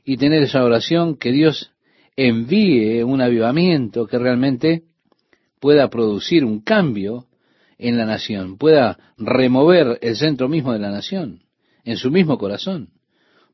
[0.04, 1.72] y tener esa oración que Dios
[2.16, 4.84] envíe un avivamiento que realmente
[5.60, 7.26] pueda producir un cambio
[7.78, 11.43] en la nación, pueda remover el centro mismo de la nación,
[11.84, 12.89] en su mismo corazón,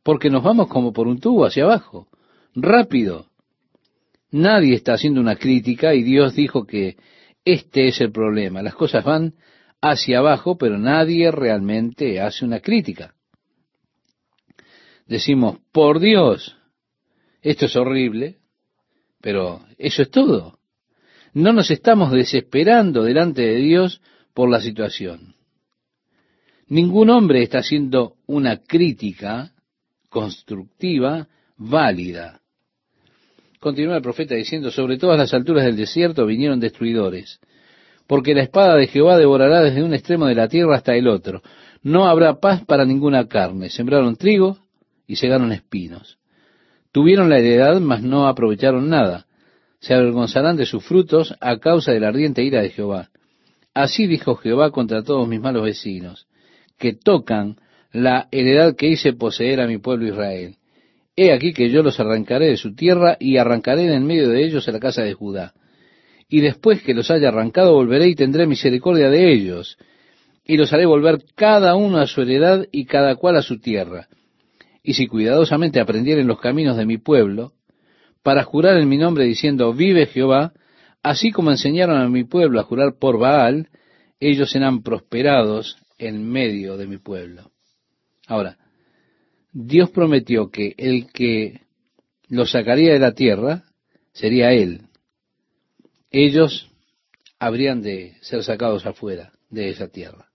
[0.02, 2.08] porque nos vamos como por un tubo hacia abajo,
[2.56, 3.28] rápido.
[4.32, 6.98] Nadie está haciendo una crítica y Dios dijo que
[7.46, 8.62] este es el problema.
[8.62, 9.34] Las cosas van
[9.82, 13.14] hacia abajo, pero nadie realmente hace una crítica.
[15.06, 16.56] Decimos, por Dios,
[17.42, 18.38] esto es horrible,
[19.22, 20.60] pero eso es todo.
[21.34, 24.02] No nos estamos desesperando delante de Dios
[24.34, 25.36] por la situación.
[26.68, 29.54] Ningún hombre está haciendo una crítica
[30.10, 31.28] constructiva,
[31.58, 32.43] válida.
[33.64, 37.40] Continúa el profeta diciendo, sobre todas las alturas del desierto vinieron destruidores,
[38.08, 41.42] porque la espada de Jehová devorará desde un extremo de la tierra hasta el otro.
[41.82, 43.70] No habrá paz para ninguna carne.
[43.70, 44.58] Sembraron trigo
[45.08, 46.18] y segaron espinos.
[46.92, 49.28] Tuvieron la heredad, mas no aprovecharon nada.
[49.80, 53.12] Se avergonzarán de sus frutos a causa de la ardiente ira de Jehová.
[53.74, 56.28] Así dijo Jehová contra todos mis malos vecinos,
[56.78, 57.56] que tocan
[57.94, 60.58] la heredad que hice poseer a mi pueblo Israel.
[61.16, 64.68] He aquí que yo los arrancaré de su tierra y arrancaré en medio de ellos
[64.68, 65.54] a la casa de Judá.
[66.28, 69.78] Y después que los haya arrancado volveré y tendré misericordia de ellos,
[70.46, 74.08] y los haré volver cada uno a su heredad y cada cual a su tierra
[74.84, 77.54] y si cuidadosamente aprendieren los caminos de mi pueblo,
[78.22, 80.54] para jurar en mi nombre diciendo, vive Jehová,
[81.02, 83.70] así como enseñaron a mi pueblo a jurar por Baal,
[84.20, 87.52] ellos serán prosperados en medio de mi pueblo.
[88.28, 88.58] Ahora,
[89.54, 91.62] Dios prometió que el que
[92.28, 93.64] los sacaría de la tierra
[94.12, 94.82] sería Él.
[96.10, 96.70] Ellos
[97.40, 100.30] habrían de ser sacados afuera de esa tierra.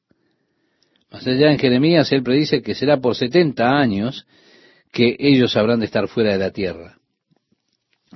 [1.11, 4.27] Más allá en Jeremías, él predice que será por setenta años
[4.93, 6.99] que ellos habrán de estar fuera de la tierra.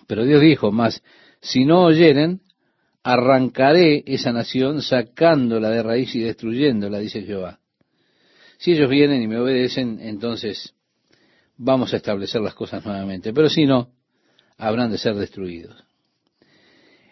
[0.06, 1.02] Pero Dios dijo, más
[1.40, 2.42] si no oyeren,
[3.02, 7.58] arrancaré esa nación sacándola de raíz y destruyéndola, dice Jehová.
[8.58, 10.74] Si ellos vienen y me obedecen, entonces
[11.62, 13.32] vamos a establecer las cosas nuevamente.
[13.32, 13.88] Pero si no,
[14.58, 15.76] habrán de ser destruidos.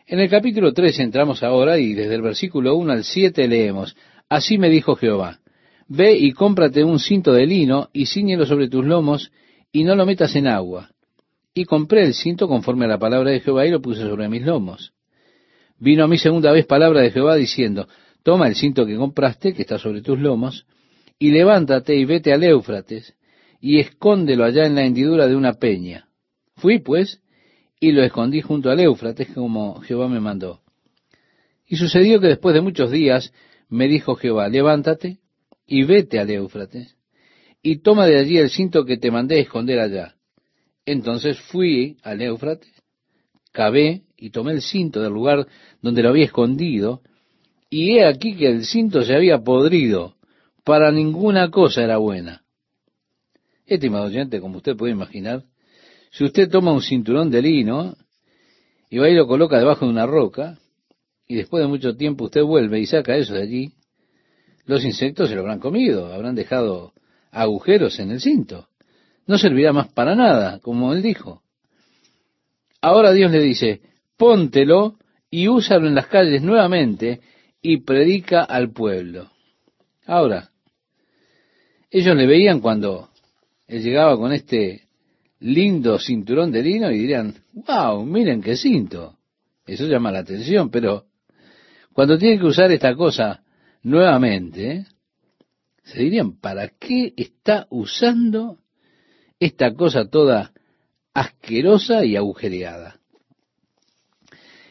[0.07, 3.97] En el capítulo 3 entramos ahora y desde el versículo 1 al 7 leemos,
[4.29, 5.39] Así me dijo Jehová,
[5.87, 9.31] Ve y cómprate un cinto de lino y ciñelo sobre tus lomos
[9.73, 10.91] y no lo metas en agua.
[11.53, 14.43] y compré el cinto conforme a la palabra de Jehová y lo puse sobre mis
[14.43, 14.93] lomos.
[15.79, 17.89] Vino a mí segunda vez palabra de Jehová diciendo,
[18.23, 20.65] toma el cinto que compraste, que está sobre tus lomos,
[21.19, 23.15] y levántate y vete al Éufrates,
[23.61, 26.09] y escóndelo allá en la hendidura de una peña.
[26.57, 27.21] Fui, pues,
[27.79, 30.61] y lo escondí junto al Éufrates como Jehová me mandó.
[31.67, 33.33] Y sucedió que después de muchos días
[33.69, 35.19] me dijo Jehová, levántate
[35.67, 36.97] y vete al Éufrates,
[37.63, 40.17] y toma de allí el cinto que te mandé esconder allá.
[40.85, 42.73] Entonces fui al Éufrates,
[43.53, 45.47] cavé y tomé el cinto del lugar
[45.81, 47.03] donde lo había escondido,
[47.71, 50.17] y he aquí que el cinto se había podrido,
[50.65, 52.43] para ninguna cosa era buena.
[53.71, 55.45] Estimado oyente, como usted puede imaginar,
[56.11, 57.97] si usted toma un cinturón de lino
[58.91, 60.59] y va y lo coloca debajo de una roca,
[61.29, 63.73] y después de mucho tiempo usted vuelve y saca eso de allí,
[64.67, 66.95] los insectos se lo habrán comido, habrán dejado
[67.31, 68.67] agujeros en el cinto.
[69.29, 71.45] No servirá más para nada, como él dijo.
[72.81, 73.83] Ahora Dios le dice,
[74.17, 74.97] póntelo
[75.31, 77.21] y úsalo en las calles nuevamente
[77.63, 79.31] y predica al pueblo.
[80.07, 80.51] Ahora,
[81.89, 83.10] ellos le veían cuando
[83.71, 84.89] él llegaba con este
[85.39, 89.17] lindo cinturón de lino y dirían, wow, miren qué cinto.
[89.65, 91.05] Eso llama la atención, pero
[91.93, 93.45] cuando tiene que usar esta cosa
[93.85, 94.87] nuevamente,
[95.85, 98.59] se dirían, ¿para qué está usando
[99.39, 100.53] esta cosa toda
[101.15, 102.99] asquerosa y agujereada?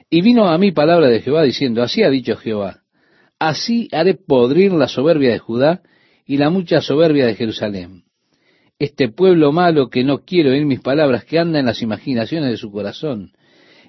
[0.09, 2.81] Y vino a mí palabra de Jehová diciendo, así ha dicho Jehová,
[3.39, 5.83] así haré podrir la soberbia de Judá
[6.25, 8.03] y la mucha soberbia de Jerusalén
[8.79, 12.57] este pueblo malo que no quiere oír mis palabras, que anda en las imaginaciones de
[12.57, 13.33] su corazón,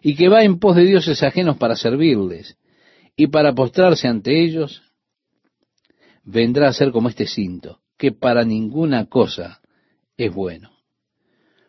[0.03, 2.59] y que va en pos de dioses ajenos para servirles,
[3.16, 4.82] y para postrarse ante ellos,
[6.24, 9.61] vendrá a ser como este cinto, que para ninguna cosa
[10.16, 10.70] es bueno.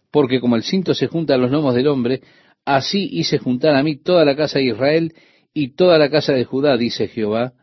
[0.10, 2.22] Porque como el cinto se junta a los lomos del hombre,
[2.66, 5.14] así hice juntar a mí toda la casa de Israel
[5.54, 7.54] y toda la casa de Judá, dice Jehová,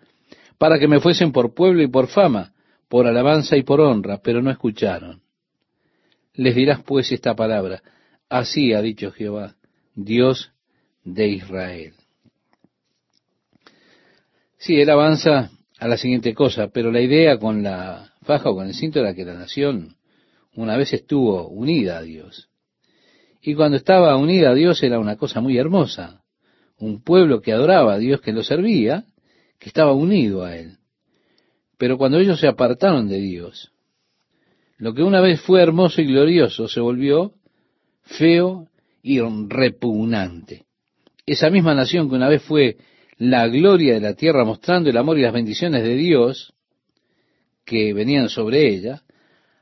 [0.57, 2.53] para que me fuesen por pueblo y por fama,
[2.89, 5.23] por alabanza y por honra, pero no escucharon.
[6.39, 7.83] Les dirás pues esta palabra,
[8.29, 9.57] así ha dicho Jehová,
[9.97, 10.53] Dios
[11.03, 11.95] de Israel.
[14.57, 18.69] Sí, él avanza a la siguiente cosa, pero la idea con la faja o con
[18.69, 19.97] el cinto era que la nación
[20.55, 22.49] una vez estuvo unida a Dios.
[23.43, 26.23] Y cuando estaba unida a Dios era una cosa muy hermosa.
[26.79, 29.07] Un pueblo que adoraba a Dios, que lo servía,
[29.59, 30.77] que estaba unido a Él.
[31.79, 33.73] Pero cuando ellos se apartaron de Dios,
[34.79, 37.35] lo que una vez fue hermoso y glorioso se volvió
[38.03, 38.69] feo
[39.03, 40.65] y repugnante.
[41.27, 42.79] Esa misma nación que una vez fue
[43.19, 46.55] la gloria de la tierra mostrando el amor y las bendiciones de Dios
[47.65, 49.03] que venían sobre ella,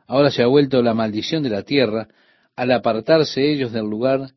[0.06, 2.08] ahora se ha vuelto la maldición de la tierra
[2.54, 4.32] al apartarse ellos del lugar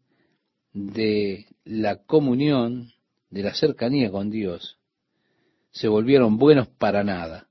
[0.73, 2.93] de la comunión,
[3.29, 4.77] de la cercanía con Dios.
[5.71, 7.48] Se volvieron buenos para nada.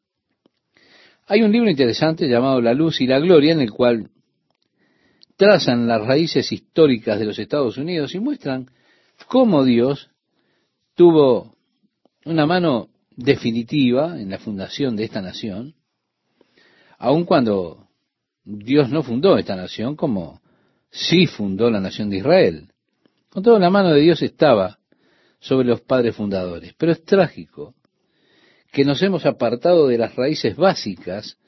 [1.31, 4.09] Hay un libro interesante llamado La luz y la gloria en el cual
[5.37, 8.71] trazan las raíces históricas de los Estados Unidos y muestran
[9.27, 10.11] cómo Dios
[10.95, 11.55] tuvo
[12.25, 15.75] una mano definitiva en la fundación de esta nación,
[16.97, 17.89] aun cuando
[18.45, 20.41] Dios no fundó esta nación como
[20.91, 22.73] sí fundó la nación de Israel.
[23.29, 24.79] Con toda la mano de Dios estaba
[25.41, 26.73] sobre los padres fundadores.
[26.79, 27.75] Pero es trágico
[28.73, 31.39] que nos hemos apartado de las raíces básicas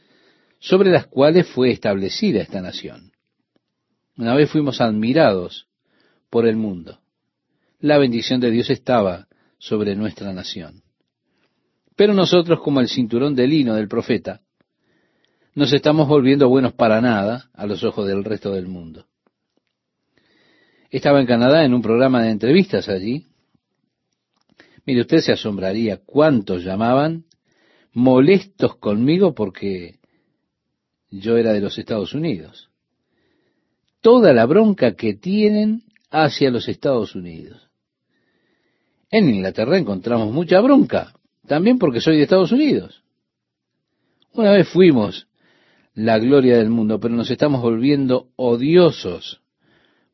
[0.58, 3.12] sobre las cuales fue establecida esta nación.
[4.16, 5.66] Una vez fuimos admirados
[6.28, 7.00] por el mundo.
[7.80, 9.26] La bendición de Dios estaba
[9.58, 10.82] sobre nuestra nación.
[11.96, 14.40] Pero nosotros, como el cinturón de lino del profeta,
[15.54, 19.06] nos estamos volviendo buenos para nada a los ojos del resto del mundo.
[20.90, 23.29] Estaba en Canadá en un programa de entrevistas allí
[24.86, 27.24] Mire, usted se asombraría cuántos llamaban
[27.92, 29.98] molestos conmigo porque
[31.10, 32.70] yo era de los Estados Unidos.
[34.00, 37.68] Toda la bronca que tienen hacia los Estados Unidos.
[39.10, 41.12] En Inglaterra encontramos mucha bronca,
[41.46, 43.02] también porque soy de Estados Unidos.
[44.32, 45.26] Una vez fuimos
[45.94, 49.42] la gloria del mundo, pero nos estamos volviendo odiosos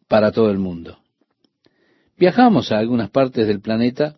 [0.09, 0.99] para todo el mundo.
[2.17, 4.17] Viajamos a algunas partes del planeta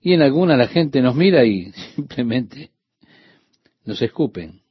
[0.00, 2.70] y en alguna la gente nos mira y simplemente
[3.84, 4.62] nos escupen.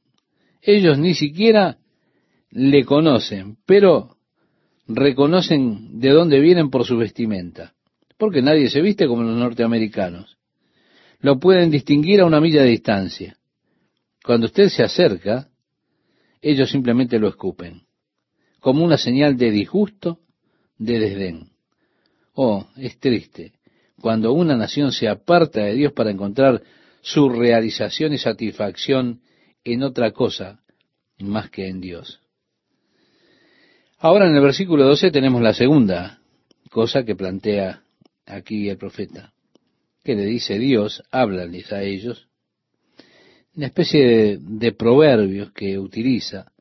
[0.60, 1.78] Ellos ni siquiera
[2.50, 4.16] le conocen, pero
[4.86, 7.74] reconocen de dónde vienen por su vestimenta,
[8.18, 10.36] porque nadie se viste como los norteamericanos.
[11.20, 13.36] Lo pueden distinguir a una milla de distancia.
[14.24, 15.48] Cuando usted se acerca,
[16.42, 17.82] ellos simplemente lo escupen.
[18.58, 20.18] como una señal de disgusto,
[20.76, 21.48] de desdén.
[22.34, 23.54] Oh, es triste
[24.00, 26.62] cuando una nación se aparta de Dios para encontrar
[27.02, 29.20] su realización y satisfacción
[29.64, 30.60] en otra cosa
[31.18, 32.20] más que en Dios.
[33.98, 36.20] Ahora en el versículo 12 tenemos la segunda
[36.70, 37.82] cosa que plantea
[38.26, 39.32] aquí el profeta,
[40.02, 42.28] que le dice Dios, háblales a ellos,
[43.54, 46.52] una especie de, de proverbios que utiliza.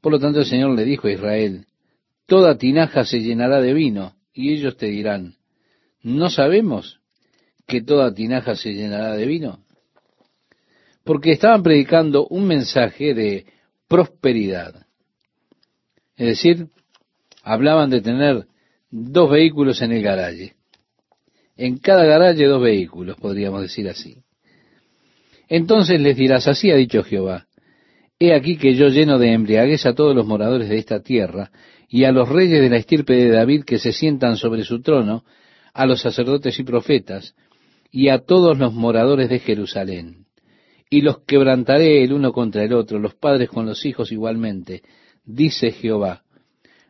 [0.00, 1.66] Por lo tanto el Señor le dijo a Israel,
[2.26, 5.34] toda tinaja se llenará de vino, y ellos te dirán,
[6.06, 7.00] ¿no sabemos
[7.66, 9.58] que toda tinaja se llenará de vino?
[11.02, 13.46] Porque estaban predicando un mensaje de
[13.88, 14.86] prosperidad.
[16.16, 16.68] Es decir,
[17.42, 18.46] hablaban de tener
[18.88, 20.54] dos vehículos en el garaje.
[21.56, 24.22] En cada garaje dos vehículos, podríamos decir así.
[25.48, 27.48] Entonces les dirás, así ha dicho Jehová,
[28.20, 31.50] he aquí que yo lleno de embriaguez a todos los moradores de esta tierra,
[31.88, 35.24] y a los reyes de la estirpe de David que se sientan sobre su trono,
[35.76, 37.34] a los sacerdotes y profetas,
[37.92, 40.24] y a todos los moradores de Jerusalén.
[40.88, 44.82] Y los quebrantaré el uno contra el otro, los padres con los hijos igualmente,
[45.26, 46.22] dice Jehová.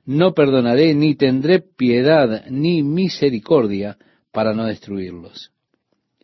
[0.04, 3.98] No perdonaré, ni tendré piedad, ni misericordia,
[4.30, 5.50] para no destruirlos.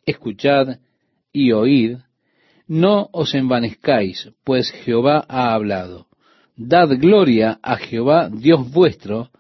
[0.06, 0.78] Escuchad
[1.32, 1.96] y oíd,
[2.68, 6.06] no os envanezcáis, pues Jehová ha hablado.
[6.56, 9.30] Dad gloria a Jehová, Dios vuestro,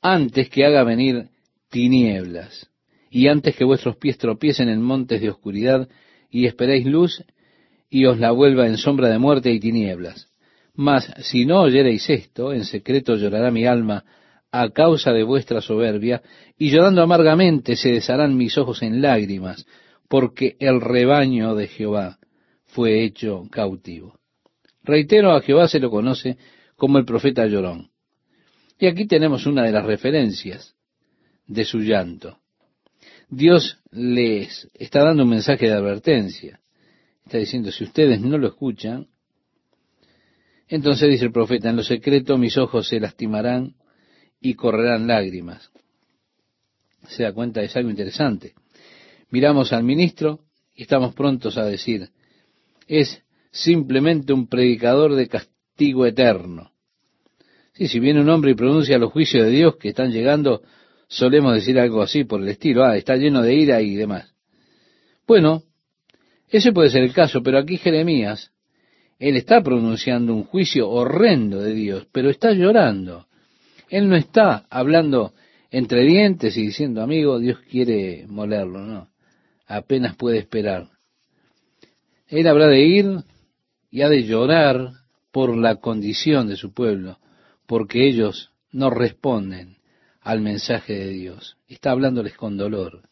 [0.00, 1.30] antes que haga venir
[1.70, 2.68] tinieblas,
[3.10, 5.88] y antes que vuestros pies tropiecen en montes de oscuridad,
[6.30, 7.24] y esperéis luz,
[7.88, 10.28] y os la vuelva en sombra de muerte y tinieblas.
[10.74, 14.04] Mas si no oyereis esto, en secreto llorará mi alma
[14.52, 16.22] a causa de vuestra soberbia,
[16.58, 19.66] y llorando amargamente se desharán mis ojos en lágrimas,
[20.08, 22.18] porque el rebaño de Jehová
[22.66, 24.18] fue hecho cautivo.
[24.82, 26.36] Reitero, a Jehová se lo conoce
[26.76, 27.90] como el profeta llorón.
[28.78, 30.74] Y aquí tenemos una de las referencias
[31.50, 32.38] de su llanto.
[33.28, 36.60] Dios les está dando un mensaje de advertencia.
[37.24, 39.08] Está diciendo, si ustedes no lo escuchan,
[40.68, 43.74] entonces dice el profeta, en lo secreto mis ojos se lastimarán
[44.40, 45.70] y correrán lágrimas.
[47.08, 48.54] Se da cuenta, es algo interesante.
[49.30, 50.40] Miramos al ministro
[50.74, 52.10] y estamos prontos a decir,
[52.86, 56.70] es simplemente un predicador de castigo eterno.
[57.72, 60.62] Sí, si viene un hombre y pronuncia los juicios de Dios que están llegando,
[61.10, 64.32] solemos decir algo así por el estilo, ah, está lleno de ira y demás.
[65.26, 65.64] Bueno,
[66.48, 68.52] ese puede ser el caso, pero aquí Jeremías,
[69.18, 73.26] él está pronunciando un juicio horrendo de Dios, pero está llorando.
[73.88, 75.34] Él no está hablando
[75.72, 79.08] entre dientes y diciendo, amigo, Dios quiere molerlo, no.
[79.66, 80.90] Apenas puede esperar.
[82.28, 83.06] Él habrá de ir
[83.90, 84.92] y ha de llorar
[85.32, 87.18] por la condición de su pueblo,
[87.66, 89.79] porque ellos no responden
[90.20, 91.56] al mensaje de Dios.
[91.68, 93.02] Está hablándoles con dolor.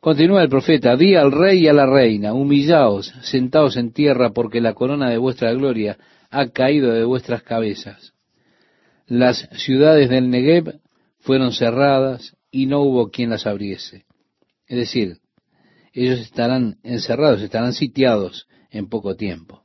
[0.00, 4.60] Continúa el profeta, di al rey y a la reina, humillaos, sentaos en tierra, porque
[4.60, 5.96] la corona de vuestra gloria
[6.30, 8.12] ha caído de vuestras cabezas.
[9.06, 10.80] Las ciudades del Negev
[11.20, 14.04] fueron cerradas y no hubo quien las abriese.
[14.66, 15.18] Es decir,
[15.94, 19.62] ellos estarán encerrados, estarán sitiados en poco tiempo.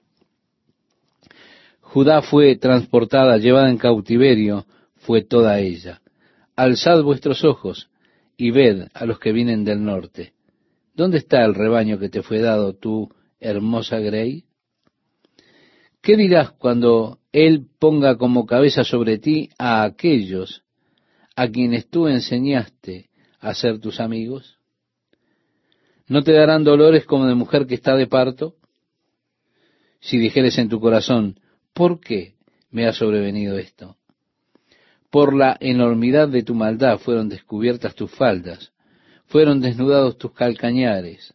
[1.82, 4.66] Judá fue transportada, llevada en cautiverio,
[5.10, 6.04] fue toda ella.
[6.56, 7.90] Alzad vuestros ojos
[8.38, 10.34] y ved a los que vienen del norte.
[10.94, 14.46] ¿Dónde está el rebaño que te fue dado, tu hermosa Grey?
[16.04, 20.62] ¿Qué dirás cuando Él ponga como cabeza sobre ti a aquellos
[21.36, 24.60] a quienes tú enseñaste a ser tus amigos?
[26.06, 28.58] ¿No te darán dolores como de mujer que está de parto?
[30.02, 31.40] Si dijeres en tu corazón,
[31.74, 32.36] ¿por qué
[32.70, 33.96] me ha sobrevenido esto?
[35.10, 38.72] Por la enormidad de tu maldad fueron descubiertas tus faldas,
[39.26, 41.34] fueron desnudados tus calcañares.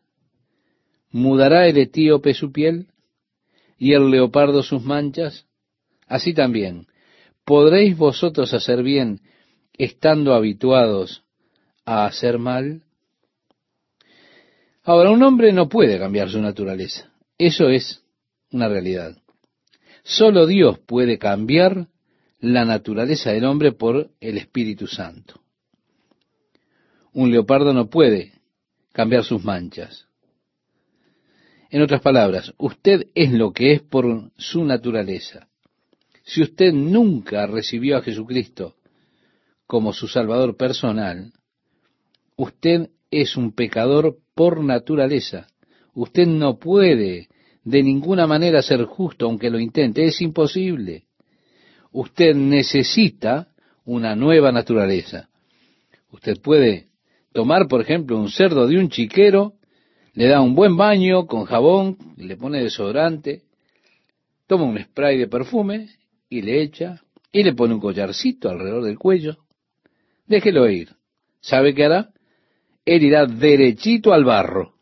[1.11, 2.89] ¿Mudará el etíope su piel
[3.79, 5.47] y el leopardo sus manchas?
[6.07, 6.87] Así también,
[7.45, 9.21] ¿podréis vosotros hacer bien
[9.73, 11.25] estando habituados
[11.85, 12.83] a hacer mal?
[14.83, 17.11] Ahora, un hombre no puede cambiar su naturaleza.
[17.39, 18.05] Eso es
[18.53, 19.17] una realidad.
[20.03, 21.89] Solo Dios puede cambiar
[22.45, 25.41] la naturaleza del hombre por el Espíritu Santo.
[27.13, 28.33] Un leopardo no puede
[28.93, 30.07] cambiar sus manchas.
[31.71, 35.49] En otras palabras, usted es lo que es por su naturaleza.
[36.23, 38.77] Si usted nunca recibió a Jesucristo
[39.67, 41.33] como su Salvador personal,
[42.37, 45.47] usted es un pecador por naturaleza.
[45.95, 47.29] Usted no puede
[47.65, 50.05] de ninguna manera ser justo aunque lo intente.
[50.05, 51.04] Es imposible.
[51.95, 53.47] Usted necesita
[53.85, 55.29] una nueva naturaleza.
[56.11, 56.89] Usted puede
[57.33, 59.53] tomar, por ejemplo, un cerdo de un chiquero,
[60.13, 63.43] le da un buen baño con jabón, le pone desodorante,
[64.49, 65.89] toma un spray de perfume
[66.29, 69.37] y le echa, y le pone un collarcito alrededor del cuello.
[70.27, 70.97] Déjelo ir.
[71.41, 72.11] ¿Sabe qué hará?
[72.85, 74.75] Él irá derechito al barro.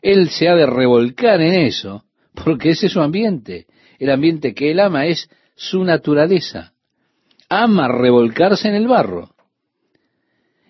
[0.00, 3.66] Él se ha de revolcar en eso, porque ese es su ambiente.
[3.98, 5.28] El ambiente que él ama es
[5.60, 6.72] su naturaleza.
[7.50, 9.34] Ama revolcarse en el barro.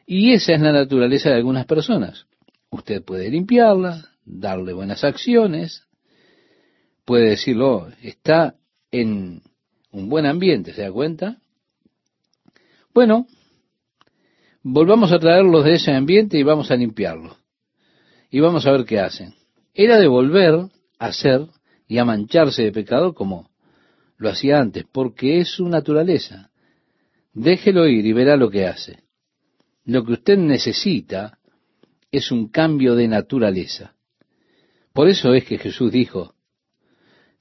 [0.05, 2.27] Y esa es la naturaleza de algunas personas.
[2.71, 5.87] Usted puede limpiarla, darle buenas acciones,
[7.05, 8.57] puede decirlo, está
[8.91, 9.43] en
[9.93, 11.39] un buen ambiente, ¿se da cuenta?
[12.93, 13.29] Bueno,
[14.65, 17.37] volvamos a traerlos de ese ambiente y vamos a limpiarlos.
[18.29, 19.35] Y vamos a ver qué hacen.
[19.73, 20.67] Era de volver
[20.99, 21.47] a ser
[21.87, 23.50] y a mancharse de pecado como
[24.21, 26.51] lo hacía antes, porque es su naturaleza.
[27.33, 29.03] Déjelo ir y verá lo que hace.
[29.87, 31.39] Lo que usted necesita
[32.13, 33.95] es un cambio de naturaleza.
[34.93, 36.35] Por eso es que Jesús dijo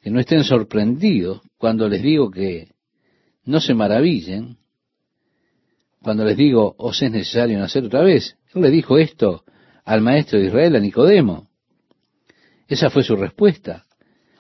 [0.02, 2.70] que no estén sorprendidos cuando les digo que
[3.44, 4.58] no se maravillen,
[6.02, 8.38] cuando les digo os es necesario nacer otra vez.
[8.54, 9.44] Él le dijo esto
[9.84, 11.50] al maestro de Israel, a Nicodemo.
[12.70, 13.86] Esa fue su respuesta.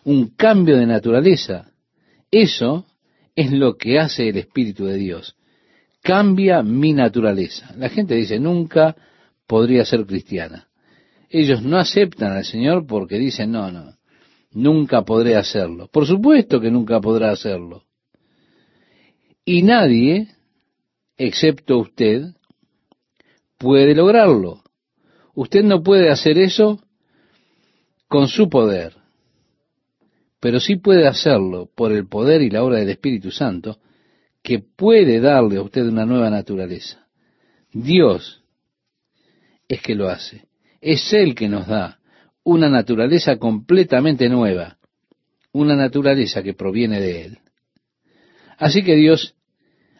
[0.05, 1.68] Un cambio de naturaleza.
[2.32, 2.86] Eso
[3.36, 5.36] es lo que hace el Espíritu de Dios
[6.01, 7.73] cambia mi naturaleza.
[7.77, 8.95] La gente dice, nunca
[9.47, 10.67] podría ser cristiana.
[11.30, 13.95] Ellos no aceptan al Señor porque dicen, no, no,
[14.51, 15.88] nunca podré hacerlo.
[15.91, 17.84] Por supuesto que nunca podrá hacerlo.
[19.45, 20.27] Y nadie,
[21.17, 22.34] excepto usted,
[23.57, 24.63] puede lograrlo.
[25.36, 26.82] Usted no puede hacer eso
[28.07, 28.95] con su poder,
[30.39, 33.79] pero sí puede hacerlo por el poder y la obra del Espíritu Santo,
[34.41, 37.07] que puede darle a usted una nueva naturaleza.
[37.71, 38.43] Dios
[39.67, 40.47] es que lo hace.
[40.81, 41.99] Es Él que nos da
[42.43, 44.77] una naturaleza completamente nueva,
[45.51, 47.39] una naturaleza que proviene de Él.
[48.57, 49.35] Así que Dios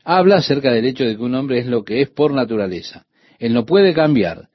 [0.04, 3.06] habla acerca del hecho de que un hombre es lo que es por naturaleza.
[3.38, 4.50] Él no puede cambiar,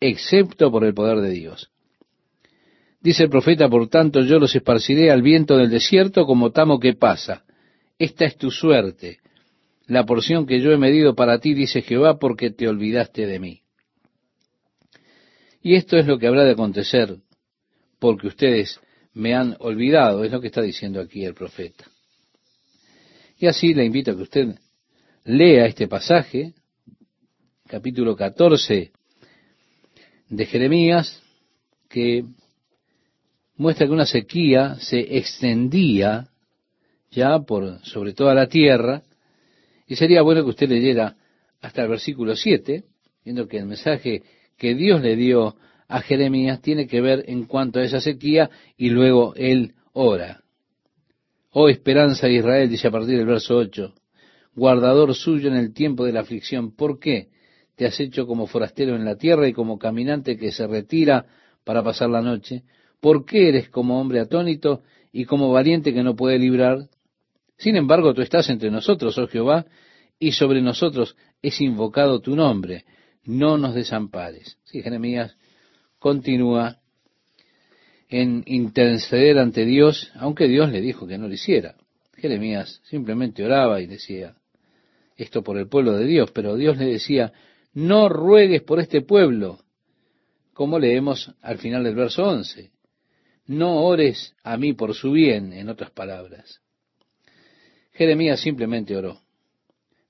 [0.00, 1.71] excepto por el poder de Dios.
[3.02, 6.94] Dice el profeta, por tanto, yo los esparciré al viento del desierto como tamo que
[6.94, 7.44] pasa
[8.02, 9.20] esta es tu suerte,
[9.86, 13.62] la porción que yo he medido para ti, dice Jehová, porque te olvidaste de mí.
[15.62, 17.18] Y esto es lo que habrá de acontecer,
[18.00, 18.80] porque ustedes
[19.14, 21.84] me han olvidado, es lo que está diciendo aquí el profeta.
[23.38, 24.58] Y así le invito a que usted
[25.24, 26.54] lea este pasaje,
[27.68, 28.90] capítulo 14
[30.28, 31.22] de Jeremías,
[31.88, 32.24] que
[33.62, 36.28] muestra que una sequía se extendía
[37.10, 39.02] ya por sobre toda la tierra,
[39.86, 41.16] y sería bueno que usted leyera
[41.60, 42.84] hasta el versículo 7,
[43.24, 44.22] viendo que el mensaje
[44.58, 45.56] que Dios le dio
[45.86, 50.42] a Jeremías tiene que ver en cuanto a esa sequía y luego él ora.
[51.50, 53.94] Oh esperanza de Israel, dice a partir del verso 8,
[54.54, 57.28] guardador suyo en el tiempo de la aflicción, ¿por qué
[57.76, 61.26] te has hecho como forastero en la tierra y como caminante que se retira
[61.64, 62.64] para pasar la noche?
[63.02, 66.88] ¿Por qué eres como hombre atónito y como valiente que no puede librar?
[67.58, 69.66] Sin embargo, tú estás entre nosotros, oh Jehová,
[70.20, 72.84] y sobre nosotros es invocado tu nombre.
[73.24, 74.56] No nos desampares.
[74.62, 75.36] Sí, Jeremías
[75.98, 76.78] continúa
[78.08, 81.74] en interceder ante Dios, aunque Dios le dijo que no lo hiciera.
[82.14, 84.36] Jeremías simplemente oraba y decía
[85.16, 87.32] esto por el pueblo de Dios, pero Dios le decía,
[87.74, 89.58] no ruegues por este pueblo,
[90.52, 92.70] como leemos al final del verso 11.
[93.46, 96.60] No ores a mí por su bien, en otras palabras.
[97.92, 99.20] Jeremías simplemente oró,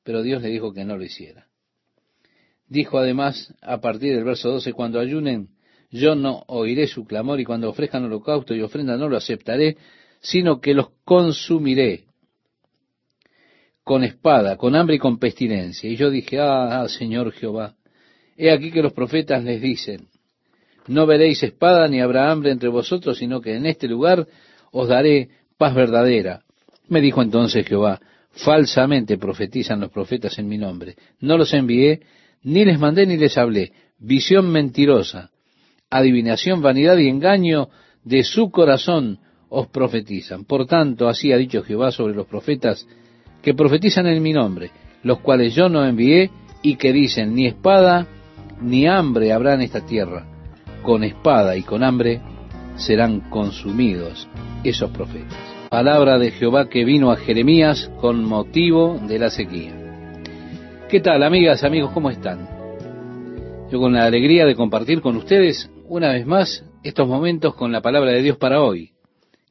[0.04, 1.46] pero Dios le dijo que no lo hiciera.
[2.68, 5.48] Dijo además, a partir del verso 12, cuando ayunen,
[5.90, 9.76] yo no oiré su clamor y cuando ofrezcan holocausto y ofrenda no lo aceptaré,
[10.20, 12.04] sino que los consumiré
[13.84, 15.90] con espada, con hambre y con pestilencia.
[15.90, 17.74] Y yo dije, ah, Señor Jehová,
[18.36, 20.08] he aquí que los profetas les dicen,
[20.88, 24.26] no veréis espada ni habrá hambre entre vosotros, sino que en este lugar
[24.70, 26.42] os daré paz verdadera.
[26.88, 28.00] Me dijo entonces Jehová,
[28.32, 30.96] falsamente profetizan los profetas en mi nombre.
[31.20, 32.00] No los envié,
[32.42, 33.72] ni les mandé ni les hablé.
[33.98, 35.30] Visión mentirosa,
[35.90, 37.68] adivinación, vanidad y engaño
[38.02, 40.44] de su corazón os profetizan.
[40.44, 42.86] Por tanto, así ha dicho Jehová sobre los profetas
[43.42, 44.70] que profetizan en mi nombre,
[45.02, 46.30] los cuales yo no envié
[46.62, 48.06] y que dicen, ni espada
[48.60, 50.31] ni hambre habrá en esta tierra.
[50.82, 52.20] Con espada y con hambre
[52.76, 54.28] serán consumidos
[54.64, 55.38] esos profetas.
[55.70, 59.72] palabra de Jehová que vino a Jeremías con motivo de la sequía.
[60.88, 61.92] ¿Qué tal, amigas, amigos?
[61.92, 62.48] ¿Cómo están?
[63.70, 67.80] Yo con la alegría de compartir con ustedes una vez más estos momentos con la
[67.80, 68.90] palabra de Dios para hoy.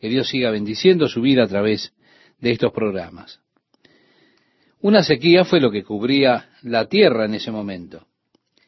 [0.02, 1.94] Que Dios siga bendiciendo su vida a través
[2.40, 3.40] de estos programas.
[4.82, 8.06] Una sequía fue lo que cubría la tierra en ese momento.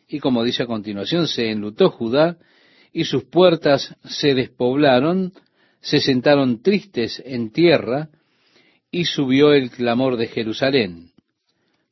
[0.08, 2.38] Y como dice a continuación, se enlutó Judá
[2.94, 5.34] y sus puertas se despoblaron
[5.84, 8.10] se sentaron tristes en tierra,
[8.90, 11.12] y subió el clamor de Jerusalén.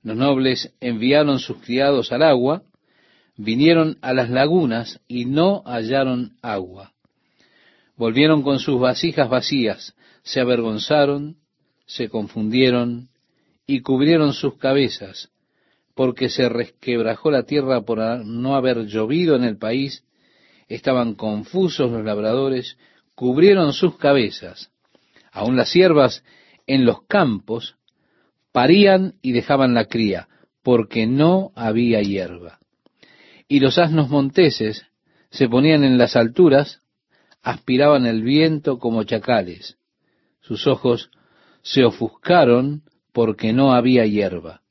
[0.02, 2.64] Los nobles enviaron sus criados al agua,
[3.36, 6.94] vinieron a las lagunas y no hallaron agua.
[7.98, 9.94] Volvieron con sus vasijas vacías,
[10.24, 11.36] se avergonzaron,
[11.86, 13.10] se confundieron
[13.68, 15.30] y cubrieron sus cabezas,
[15.96, 20.06] porque se resquebrajó la tierra por no haber llovido en el país,
[20.76, 22.78] estaban confusos los labradores,
[23.16, 24.72] cubrieron sus cabezas.
[25.32, 26.24] Aun las siervas
[26.66, 27.76] en los campos
[28.52, 30.28] parían y dejaban la cría,
[30.64, 32.60] porque no había hierba.
[33.48, 34.86] Y los asnos monteses
[35.30, 36.82] se ponían en las alturas,
[37.42, 39.78] aspiraban el viento como chacales.
[40.40, 41.12] Sus ojos
[41.62, 44.62] se ofuscaron porque no había hierba.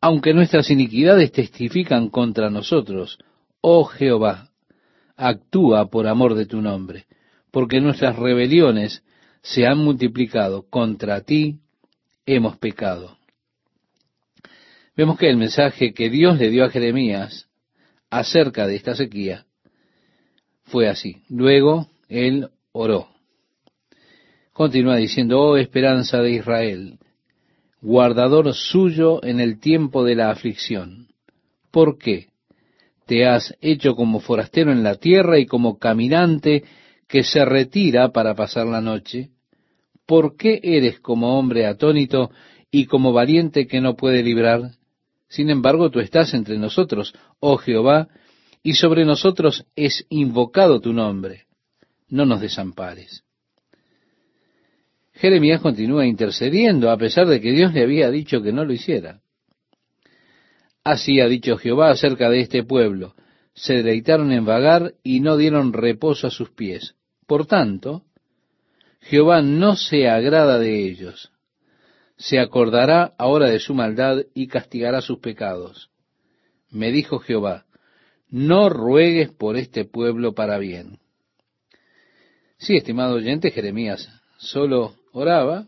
[0.00, 3.18] Aunque nuestras iniquidades testifican contra nosotros,
[3.60, 4.49] oh Jehová,
[5.20, 7.06] actúa por amor de tu nombre,
[7.50, 9.04] porque nuestras rebeliones
[9.42, 11.60] se han multiplicado, contra ti
[12.24, 13.18] hemos pecado.
[14.96, 17.48] Vemos que el mensaje que Dios le dio a Jeremías
[18.10, 19.46] acerca de esta sequía
[20.64, 21.22] fue así.
[21.28, 23.08] Luego él oró.
[24.52, 26.98] Continúa diciendo, oh esperanza de Israel,
[27.80, 31.08] guardador suyo en el tiempo de la aflicción.
[31.70, 32.29] ¿Por qué?
[33.10, 36.62] Te has hecho como forastero en la tierra y como caminante
[37.08, 39.30] que se retira para pasar la noche?
[40.06, 42.30] ¿Por qué eres como hombre atónito
[42.70, 44.76] y como valiente que no puede librar?
[45.28, 48.06] Sin embargo, tú estás entre nosotros, oh Jehová,
[48.62, 51.46] y sobre nosotros es invocado tu nombre.
[52.10, 53.24] No nos desampares.
[55.14, 59.20] Jeremías continúa intercediendo a pesar de que Dios le había dicho que no lo hiciera.
[60.84, 63.14] Así ha dicho Jehová acerca de este pueblo.
[63.54, 66.94] Se deleitaron en vagar y no dieron reposo a sus pies.
[67.26, 68.04] Por tanto,
[69.00, 71.32] Jehová no se agrada de ellos.
[72.16, 75.90] Se acordará ahora de su maldad y castigará sus pecados.
[76.70, 77.66] Me dijo Jehová,
[78.28, 80.98] no ruegues por este pueblo para bien.
[82.58, 85.66] Sí, estimado oyente, Jeremías solo oraba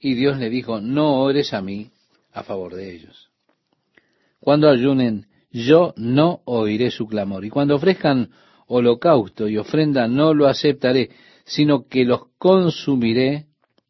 [0.00, 1.90] y Dios le dijo, no ores a mí
[2.32, 3.27] a favor de ellos.
[4.48, 7.44] Cuando ayunen, yo no oiré su clamor.
[7.44, 8.30] Y cuando ofrezcan
[8.66, 11.10] holocausto y ofrenda, no lo aceptaré,
[11.44, 13.44] sino que los consumiré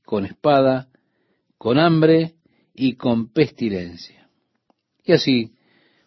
[0.04, 0.88] con espada,
[1.58, 2.34] con hambre
[2.74, 4.28] y con pestilencia.
[5.04, 5.52] Y así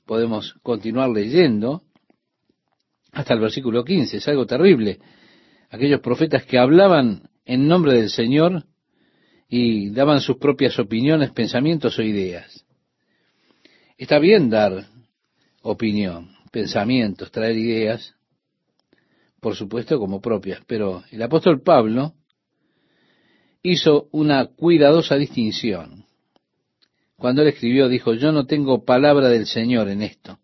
[0.06, 1.84] podemos continuar leyendo
[3.14, 4.18] hasta el versículo 15.
[4.18, 5.00] Es algo terrible.
[5.70, 8.66] Aquellos profetas que hablaban en nombre del Señor
[9.48, 12.61] y daban sus propias opiniones, pensamientos o ideas.
[14.02, 14.88] Está bien dar
[15.62, 18.16] opinión, pensamientos, traer ideas,
[19.40, 22.16] por supuesto como propias, pero el apóstol Pablo
[23.62, 26.06] hizo una cuidadosa distinción.
[27.16, 30.40] Cuando él escribió, dijo, yo no tengo palabra del Señor en esto,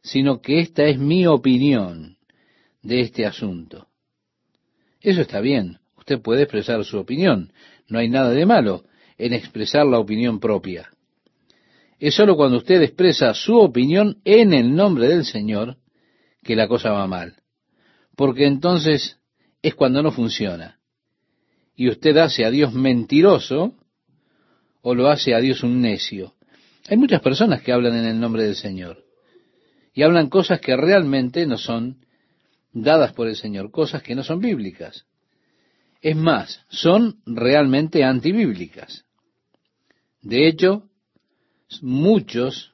[0.00, 2.16] sino que esta es mi opinión
[2.80, 3.86] de este asunto.
[5.02, 7.52] Eso está bien, usted puede expresar su opinión,
[7.86, 8.84] no hay nada de malo
[9.18, 10.93] en expresar la opinión propia
[11.98, 15.76] es sólo cuando usted expresa su opinión en el nombre del Señor
[16.42, 17.36] que la cosa va mal.
[18.16, 19.18] Porque entonces
[19.62, 20.78] es cuando no funciona.
[21.74, 23.74] Y usted hace a Dios mentiroso
[24.82, 26.34] o lo hace a Dios un necio.
[26.88, 29.04] Hay muchas personas que hablan en el nombre del Señor
[29.94, 32.04] y hablan cosas que realmente no son
[32.72, 35.06] dadas por el Señor, cosas que no son bíblicas.
[36.02, 39.06] Es más, son realmente antibíblicas.
[40.20, 40.90] De hecho,
[41.82, 42.72] muchos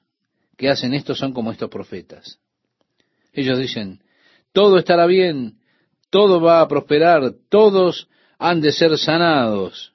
[0.57, 2.39] que hacen esto son como estos profetas.
[3.33, 4.03] Ellos dicen,
[4.53, 5.59] todo estará bien,
[6.11, 8.09] todo va a prosperar, todos
[8.39, 9.95] han de ser sanados.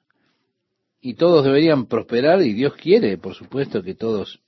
[1.00, 4.40] Y todos deberían prosperar y Dios quiere, por supuesto, que todos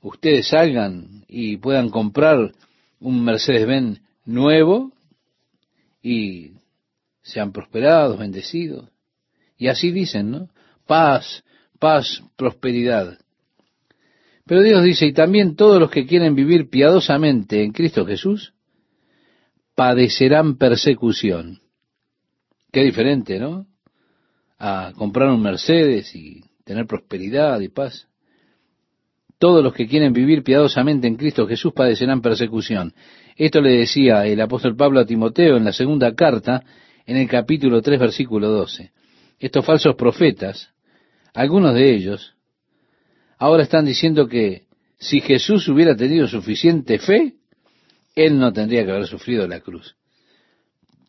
[0.00, 2.52] ustedes salgan y puedan comprar
[2.98, 4.92] un Mercedes-Benz nuevo
[6.02, 6.52] y
[7.22, 8.90] sean prosperados, bendecidos.
[9.56, 10.48] Y así dicen, ¿no?
[10.86, 11.44] Paz,
[11.78, 13.18] paz, prosperidad.
[14.46, 18.54] Pero Dios dice, y también todos los que quieren vivir piadosamente en Cristo Jesús,
[19.74, 21.60] padecerán persecución.
[22.72, 23.66] Qué diferente, ¿no?
[24.58, 28.08] A comprar un Mercedes y tener prosperidad y paz.
[29.38, 32.92] Todos los que quieren vivir piadosamente en Cristo Jesús padecerán persecución.
[33.36, 36.64] Esto le decía el apóstol Pablo a Timoteo en la segunda carta,
[37.06, 38.90] en el capítulo 3, versículo 12.
[39.38, 40.72] Estos falsos profetas,
[41.38, 42.34] algunos de ellos,
[43.38, 44.64] ahora están diciendo que
[44.98, 47.34] si Jesús hubiera tenido suficiente fe,
[48.16, 49.94] él no tendría que haber sufrido la cruz.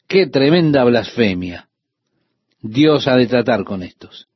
[0.07, 1.67] Qué tremenda blasfemia.
[2.61, 4.27] Dios ha de tratar con estos.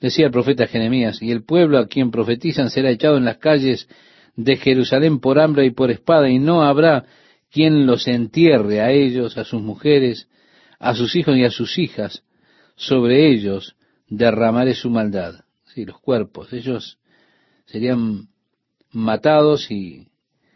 [0.00, 3.88] Decía el profeta Jeremías, y el pueblo a quien profetizan será echado en las calles
[4.36, 7.06] de Jerusalén por hambre y por espada, y no habrá
[7.50, 10.28] quien los entierre a ellos, a sus mujeres,
[10.78, 12.22] a sus hijos y a sus hijas.
[12.76, 13.76] Sobre ellos
[14.10, 15.44] derramaré su maldad.
[15.72, 16.98] Sí, los cuerpos, ellos
[17.64, 18.28] serían
[18.90, 20.08] matados y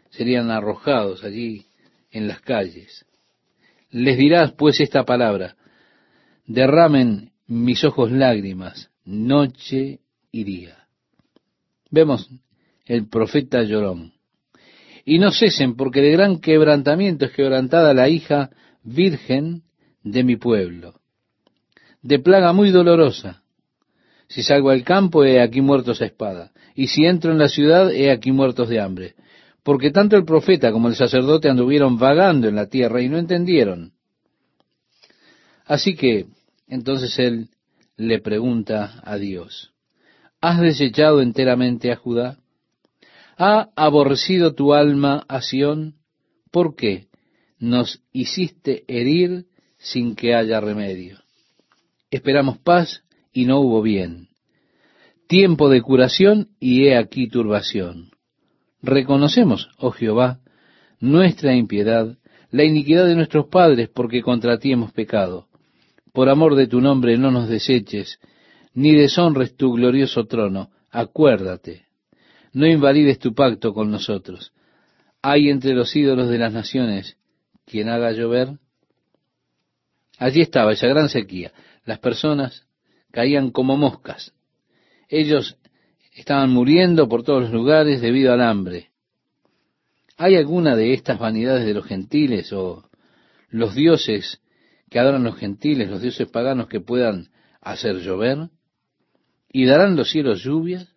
[0.09, 1.65] serían arrojados allí
[2.11, 3.05] en las calles.
[3.89, 5.55] Les dirás pues esta palabra,
[6.45, 10.01] derramen mis ojos lágrimas, noche
[10.31, 10.87] y día.
[11.89, 12.29] Vemos
[12.85, 14.13] el profeta llorón.
[15.05, 18.49] Y no cesen, porque de gran quebrantamiento es quebrantada la hija
[18.83, 19.63] virgen
[20.03, 20.99] de mi pueblo.
[22.01, 23.43] De plaga muy dolorosa.
[24.27, 26.51] Si salgo al campo, he aquí muertos a espada.
[26.75, 29.15] Y si entro en la ciudad, he aquí muertos de hambre.
[29.63, 33.93] Porque tanto el profeta como el sacerdote anduvieron vagando en la tierra y no entendieron.
[35.65, 36.27] Así que,
[36.67, 37.49] entonces él
[37.97, 39.71] le pregunta a Dios,
[40.41, 42.37] ¿has desechado enteramente a Judá?
[43.37, 45.95] ¿Ha aborrecido tu alma a Sión?
[46.51, 47.07] ¿Por qué
[47.57, 49.45] nos hiciste herir
[49.77, 51.19] sin que haya remedio?
[52.11, 53.04] Esperamos paz
[53.35, 54.29] y no hubo bien.
[55.27, 58.11] Tiempo de curación y he aquí turbación.
[58.81, 60.39] Reconocemos, oh Jehová,
[61.01, 62.17] nuestra impiedad,
[62.49, 65.49] la iniquidad de nuestros padres, porque contra ti hemos pecado.
[66.13, 68.19] Por amor de tu nombre no nos deseches,
[68.73, 70.69] ni deshonres tu glorioso trono.
[70.89, 71.87] Acuérdate,
[72.53, 74.53] no invalides tu pacto con nosotros.
[75.21, 77.17] ¿Hay entre los ídolos de las naciones
[77.65, 78.59] quien haga llover?
[80.19, 81.51] Allí estaba esa gran sequía.
[81.83, 82.64] Las personas
[83.15, 84.33] caían como moscas.
[85.07, 85.57] Ellos
[86.11, 88.89] estaban muriendo por todos los lugares debido al hambre.
[90.17, 92.89] ¿Hay alguna de estas vanidades de los gentiles o
[93.47, 94.41] los dioses
[94.89, 97.29] que adoran los gentiles, los dioses paganos que puedan
[97.61, 98.49] hacer llover?
[99.49, 100.93] ¿Y darán los cielos lluvias?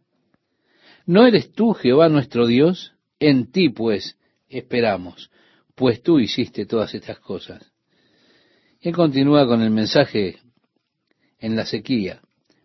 [1.06, 2.94] ¿No eres tú, Jehová nuestro Dios?
[3.20, 4.18] En ti, pues,
[4.48, 5.30] esperamos,
[5.76, 7.62] pues tú hiciste todas estas cosas.
[8.80, 10.40] Y él continúa con el mensaje
[11.39, 12.20] en la sequía.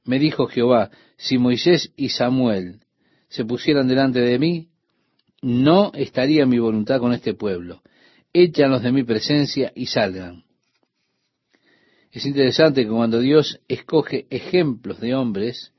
[0.06, 2.82] Me dijo Jehová, si Moisés y Samuel
[3.30, 4.70] se pusieran delante de mí,
[5.42, 7.82] no estaría mi voluntad con este pueblo.
[8.34, 10.44] Échanos de mi presencia y salgan.
[12.12, 15.74] Es interesante que cuando Dios escoge ejemplos de hombres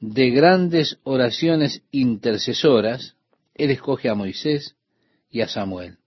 [0.00, 3.16] de grandes oraciones intercesoras,
[3.54, 4.76] Él escoge a Moisés
[5.30, 5.98] y a Samuel.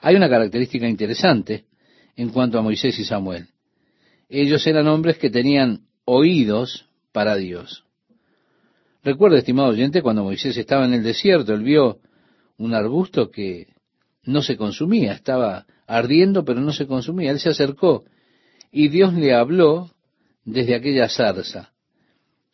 [0.00, 1.66] Hay una característica interesante
[2.16, 3.48] en cuanto a Moisés y Samuel.
[4.28, 7.84] Ellos eran hombres que tenían oídos para Dios.
[9.02, 11.98] Recuerda, estimado oyente, cuando Moisés estaba en el desierto, él vio
[12.58, 13.68] un arbusto que
[14.24, 17.30] no se consumía, estaba ardiendo, pero no se consumía.
[17.30, 18.04] Él se acercó
[18.70, 19.90] y Dios le habló
[20.44, 21.72] desde aquella zarza.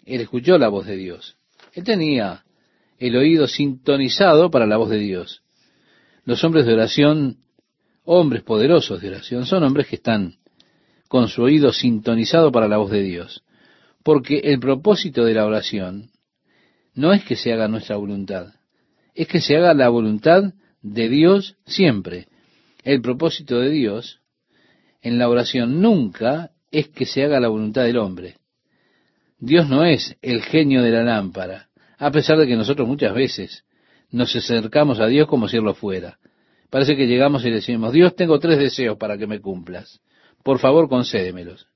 [0.05, 1.37] Él escuchó la voz de Dios.
[1.73, 2.45] Él tenía
[2.99, 5.43] el oído sintonizado para la voz de Dios.
[6.25, 7.39] Los hombres de oración,
[8.05, 10.37] hombres poderosos de oración, son hombres que están
[11.09, 13.43] con su oído sintonizado para la voz de Dios.
[14.03, 16.11] Porque el propósito de la oración
[16.95, 18.55] no es que se haga nuestra voluntad,
[19.15, 20.53] es que se haga la voluntad
[20.83, 22.29] de Dios siempre.
[22.83, 24.21] El propósito de Dios
[25.03, 28.37] en la oración nunca es que se haga la voluntad del hombre.
[29.39, 31.69] Dios no es el genio de la lámpara,
[31.99, 33.65] a pesar de que nosotros muchas veces
[34.11, 36.19] nos acercamos a Dios como si Él lo fuera.
[36.71, 40.01] Parece que llegamos y decimos, Dios, tengo tres deseos para que me cumplas.
[40.45, 41.67] Por favor, concédemelos.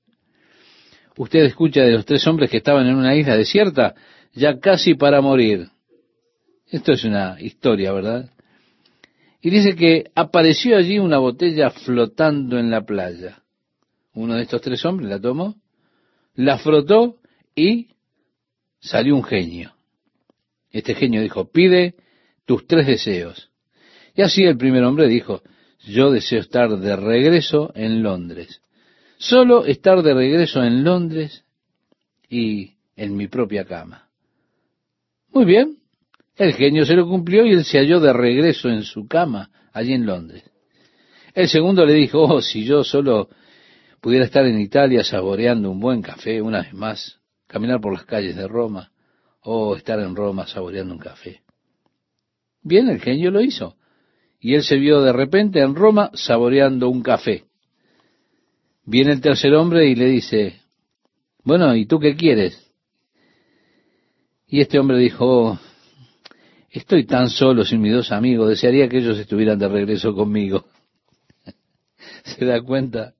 [1.17, 3.95] Usted escucha de los tres hombres que estaban en una isla desierta,
[4.33, 5.67] ya casi para morir.
[6.67, 8.29] Esto es una historia, ¿verdad?
[9.41, 13.41] Y dice que apareció allí una botella flotando en la playa.
[14.13, 15.55] Uno de estos tres hombres la tomó,
[16.35, 17.17] la frotó
[17.55, 17.87] y
[18.79, 19.73] salió un genio.
[20.71, 21.95] Este genio dijo, pide
[22.45, 23.49] tus tres deseos.
[24.15, 25.41] Y así el primer hombre dijo,
[25.89, 28.61] yo deseo estar de regreso en Londres.
[29.17, 31.43] Solo estar de regreso en Londres
[32.29, 34.07] y en mi propia cama.
[35.31, 35.77] Muy bien,
[36.35, 39.93] el genio se lo cumplió y él se halló de regreso en su cama allí
[39.93, 40.43] en Londres.
[41.33, 43.29] El segundo le dijo, oh, si yo solo
[44.01, 48.35] pudiera estar en Italia saboreando un buen café una vez más, caminar por las calles
[48.35, 48.91] de Roma,
[49.41, 51.41] o estar en Roma saboreando un café.
[52.61, 53.75] Bien, el genio lo hizo.
[54.39, 57.43] Y él se vio de repente en Roma saboreando un café.
[58.85, 60.61] Viene el tercer hombre y le dice,
[61.43, 62.71] bueno, ¿y tú qué quieres?
[64.47, 65.59] Y este hombre dijo,
[66.71, 70.65] estoy tan solo sin mis dos amigos, desearía que ellos estuvieran de regreso conmigo.
[72.23, 73.13] ¿Se da cuenta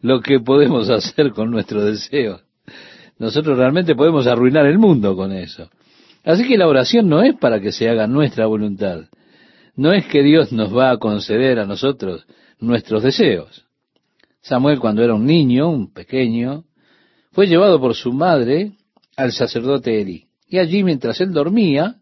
[0.00, 2.40] lo que podemos hacer con nuestro deseo?
[3.18, 5.70] Nosotros realmente podemos arruinar el mundo con eso.
[6.22, 9.06] Así que la oración no es para que se haga nuestra voluntad.
[9.76, 12.26] No es que Dios nos va a conceder a nosotros
[12.58, 13.66] nuestros deseos.
[14.40, 16.64] Samuel cuando era un niño, un pequeño,
[17.32, 18.72] fue llevado por su madre
[19.16, 20.26] al sacerdote Eli.
[20.48, 21.96] Y allí mientras él dormía,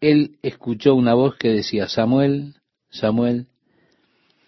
[0.00, 2.54] él escuchó una voz que decía, Samuel,
[2.90, 3.46] Samuel.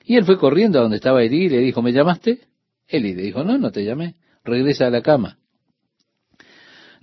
[0.04, 2.40] Y él fue corriendo a donde estaba Eli y le dijo, ¿me llamaste?
[2.88, 5.38] Eli le dijo, no, no te llamé, regresa a la cama.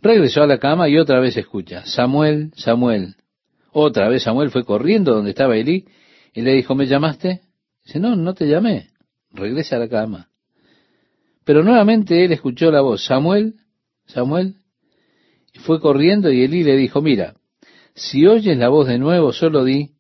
[0.01, 3.15] Regresó a la cama y otra vez escucha, Samuel, Samuel.
[3.73, 5.85] Otra vez Samuel fue corriendo donde estaba Elí
[6.33, 7.41] y le dijo, ¿me llamaste?
[7.83, 8.89] Dice, no, no te llamé,
[9.31, 10.29] regresa a la cama.
[11.43, 13.55] Pero nuevamente él escuchó la voz, Samuel,
[14.05, 14.55] Samuel,
[15.53, 17.35] y fue corriendo y Elí le dijo, mira,
[17.95, 19.91] si oyes la voz de nuevo, solo di,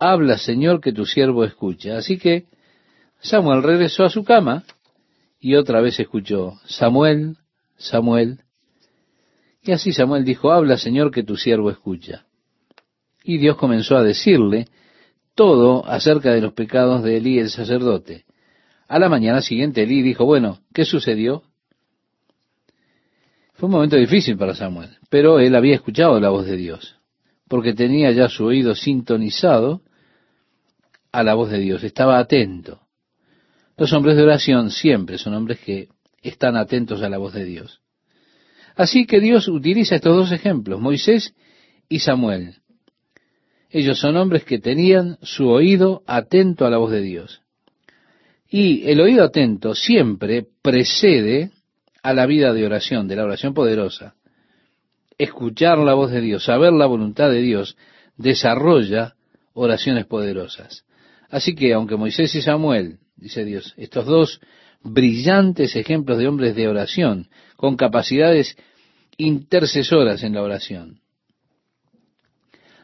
[0.00, 1.96] habla Señor que tu siervo escucha.
[1.96, 2.46] Así que
[3.20, 4.64] Samuel regresó a su cama
[5.38, 7.36] y otra vez escuchó, Samuel,
[7.76, 8.40] Samuel.
[9.62, 12.26] Y así Samuel dijo, habla Señor que tu siervo escucha.
[13.24, 14.66] Y Dios comenzó a decirle
[15.34, 18.24] todo acerca de los pecados de Elí el sacerdote.
[18.88, 21.42] A la mañana siguiente Elí dijo, bueno, ¿qué sucedió?
[23.54, 26.96] Fue un momento difícil para Samuel, pero él había escuchado la voz de Dios,
[27.48, 29.82] porque tenía ya su oído sintonizado
[31.12, 32.80] a la voz de Dios, estaba atento.
[33.76, 35.88] Los hombres de oración siempre son hombres que
[36.22, 37.80] están atentos a la voz de Dios.
[38.74, 41.34] Así que Dios utiliza estos dos ejemplos, Moisés
[41.88, 42.61] y Samuel.
[43.72, 47.40] Ellos son hombres que tenían su oído atento a la voz de Dios.
[48.50, 51.50] Y el oído atento siempre precede
[52.02, 54.14] a la vida de oración, de la oración poderosa.
[55.16, 57.78] Escuchar la voz de Dios, saber la voluntad de Dios,
[58.18, 59.14] desarrolla
[59.54, 60.84] oraciones poderosas.
[61.30, 64.40] Así que aunque Moisés y Samuel, dice Dios, estos dos
[64.82, 68.54] brillantes ejemplos de hombres de oración, con capacidades
[69.16, 71.01] intercesoras en la oración.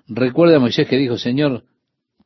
[0.09, 1.65] Recuerda a Moisés que dijo, Señor,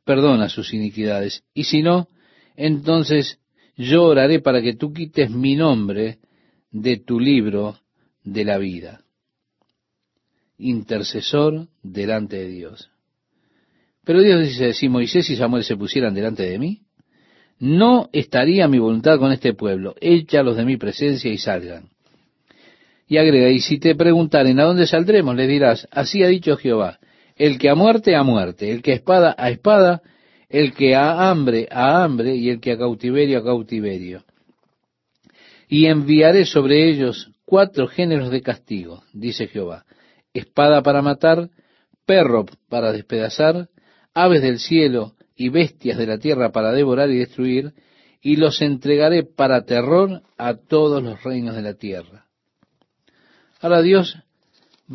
[0.05, 2.07] perdona sus iniquidades, y si no,
[2.55, 3.39] entonces
[3.75, 6.19] yo oraré para que tú quites mi nombre
[6.71, 7.77] de tu libro
[8.23, 9.01] de la vida.
[10.57, 12.89] Intercesor delante de Dios.
[14.05, 16.81] Pero Dios dice, si Moisés y Samuel se pusieran delante de mí,
[17.59, 21.89] no estaría mi voluntad con este pueblo, échalos de mi presencia y salgan.
[23.07, 26.99] Y agrega, y si te preguntaren a dónde saldremos, le dirás, así ha dicho Jehová,
[27.35, 30.01] el que a muerte, a muerte, el que a espada, a espada,
[30.49, 34.23] el que a hambre, a hambre, y el que a cautiverio, a cautiverio.
[35.67, 39.85] Y enviaré sobre ellos cuatro géneros de castigo, dice Jehová,
[40.33, 41.49] espada para matar,
[42.05, 43.69] perro para despedazar,
[44.13, 47.73] aves del cielo y bestias de la tierra para devorar y destruir,
[48.21, 52.27] y los entregaré para terror a todos los reinos de la tierra.
[53.59, 54.17] Ahora Dios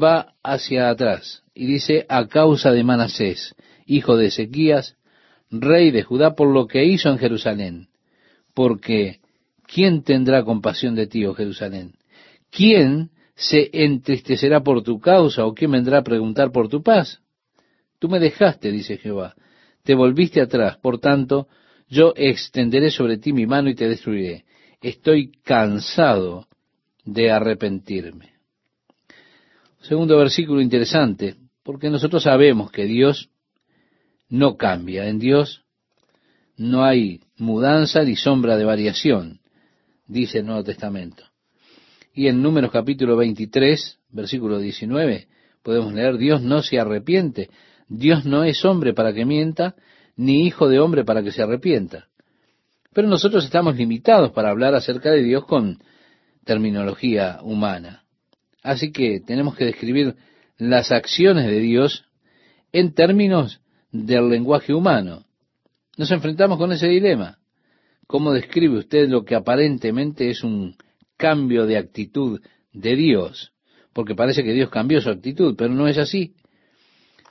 [0.01, 3.55] va hacia atrás y dice, a causa de Manasés,
[3.87, 4.97] hijo de Ezequías,
[5.51, 7.89] rey de Judá, por lo que hizo en Jerusalén.
[8.55, 9.21] Porque,
[9.67, 11.95] ¿quién tendrá compasión de ti, oh Jerusalén?
[12.51, 17.21] ¿Quién se entristecerá por tu causa o quién vendrá a preguntar por tu paz?
[17.99, 19.35] Tú me dejaste, dice Jehová,
[19.83, 21.49] te volviste atrás, por tanto,
[21.89, 24.45] yo extenderé sobre ti mi mano y te destruiré.
[24.81, 26.47] Estoy cansado
[27.05, 28.38] de arrepentirme.
[29.81, 33.31] Segundo versículo interesante, porque nosotros sabemos que Dios
[34.29, 35.09] no cambia.
[35.09, 35.65] En Dios
[36.57, 39.41] no hay mudanza ni sombra de variación,
[40.07, 41.25] dice el Nuevo Testamento.
[42.13, 45.29] Y en Números capítulo 23, versículo 19,
[45.63, 47.49] podemos leer, Dios no se arrepiente,
[47.89, 49.77] Dios no es hombre para que mienta,
[50.17, 52.09] ni hijo de hombre para que se arrepienta.
[52.93, 55.79] Pero nosotros estamos limitados para hablar acerca de Dios con
[56.45, 58.03] terminología humana.
[58.63, 60.17] Así que tenemos que describir
[60.57, 62.05] las acciones de Dios
[62.73, 63.61] en términos
[63.93, 65.25] del lenguaje humano.
[65.97, 67.39] Nos enfrentamos con ese dilema.
[68.07, 70.77] ¿Cómo describe usted lo que aparentemente es un
[71.17, 72.41] cambio de actitud
[72.73, 73.53] de Dios?
[73.93, 76.35] Porque parece que Dios cambió su actitud, pero no es así.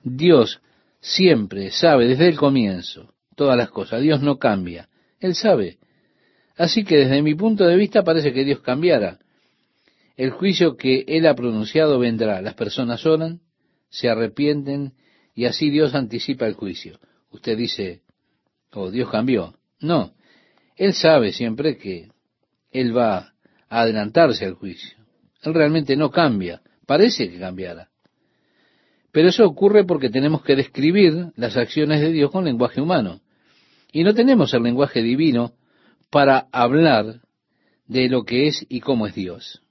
[0.03, 0.61] Dios
[0.99, 4.01] siempre sabe desde el comienzo todas las cosas.
[4.01, 4.89] Dios no cambia.
[5.19, 5.77] Él sabe.
[6.57, 9.19] Así que desde mi punto de vista parece que Dios cambiara.
[10.17, 12.41] El juicio que Él ha pronunciado vendrá.
[12.41, 13.41] Las personas oran,
[13.89, 14.93] se arrepienten
[15.35, 16.99] y así Dios anticipa el juicio.
[17.29, 18.01] Usted dice,
[18.73, 19.53] oh, Dios cambió.
[19.79, 20.15] No,
[20.75, 22.09] Él sabe siempre que
[22.71, 23.33] Él va
[23.69, 24.97] a adelantarse al juicio.
[25.43, 27.89] Él realmente no cambia, parece que cambiara.
[29.11, 33.21] Pero eso ocurre porque tenemos que describir las acciones de Dios con lenguaje humano.
[33.91, 35.53] Y no tenemos el lenguaje divino
[36.09, 37.21] para hablar
[37.85, 39.61] de lo que es y cómo es Dios.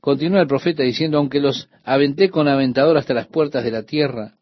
[0.00, 4.34] Continúa el profeta diciendo, aunque los aventé con aventador hasta las puertas de la tierra,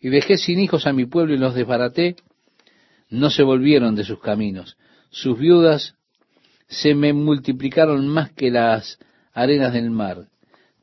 [0.00, 2.16] y dejé sin hijos a mi pueblo y los desbaraté,
[3.08, 4.76] no se volvieron de sus caminos.
[5.10, 5.94] Sus viudas
[6.68, 8.98] se me multiplicaron más que las
[9.32, 10.28] arenas del mar.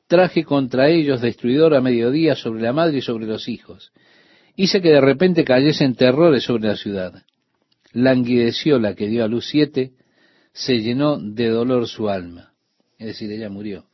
[0.08, 3.92] Traje contra ellos destruidor a mediodía sobre la madre y sobre los hijos.
[4.56, 7.24] Hice que de repente cayesen terrores sobre la ciudad.
[7.94, 9.94] Languideció la que dio a luz siete,
[10.52, 12.52] se llenó de dolor su alma.
[12.98, 13.86] Es decir, ella murió.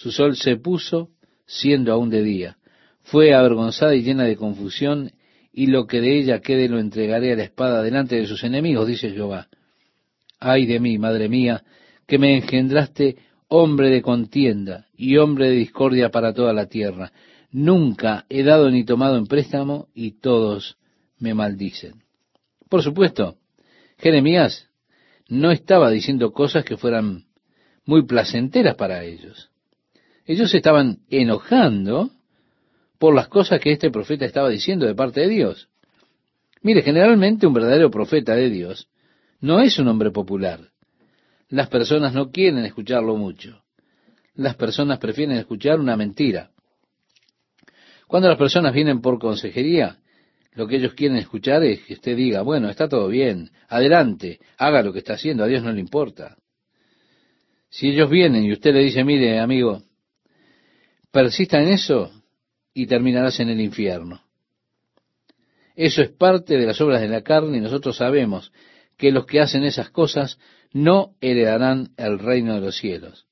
[0.00, 1.10] Su sol se puso
[1.44, 2.56] siendo aún de día.
[3.02, 5.12] Fue avergonzada y llena de confusión,
[5.52, 8.86] y lo que de ella quede lo entregaré a la espada delante de sus enemigos,
[8.86, 9.48] dice Jehová.
[10.38, 11.64] Ay de mí, madre mía,
[12.06, 13.18] que me engendraste
[13.48, 17.12] hombre de contienda y hombre de discordia para toda la tierra.
[17.50, 20.78] Nunca he dado ni tomado en préstamo, y todos
[21.18, 22.04] me maldicen.
[22.70, 23.36] Por supuesto,
[23.98, 24.66] Jeremías
[25.28, 27.26] no estaba diciendo cosas que fueran
[27.84, 29.49] muy placenteras para ellos.
[30.30, 32.12] Ellos estaban enojando
[33.00, 35.68] por las cosas que este profeta estaba diciendo de parte de Dios.
[36.62, 38.88] Mire, generalmente un verdadero profeta de Dios
[39.40, 40.60] no es un hombre popular.
[41.48, 43.64] Las personas no quieren escucharlo mucho.
[44.36, 46.52] Las personas prefieren escuchar una mentira.
[48.06, 49.98] Cuando las personas vienen por consejería,
[50.52, 54.80] lo que ellos quieren escuchar es que usted diga, bueno, está todo bien, adelante, haga
[54.84, 56.36] lo que está haciendo, a Dios no le importa.
[57.68, 59.82] Si ellos vienen y usted le dice, mire, amigo,
[61.10, 62.10] persista en eso
[62.72, 64.22] y terminarás en el infierno.
[65.76, 68.52] Eso es parte de las obras de la carne y nosotros sabemos
[68.96, 70.38] que los que hacen esas cosas
[70.72, 73.26] no heredarán el reino de los cielos.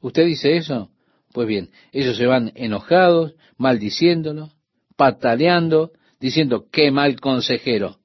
[0.00, 0.90] ¿Usted dice eso?
[1.32, 4.52] Pues bien, ellos se van enojados, maldiciéndolo,
[4.96, 7.98] pataleando, diciendo, qué mal consejero.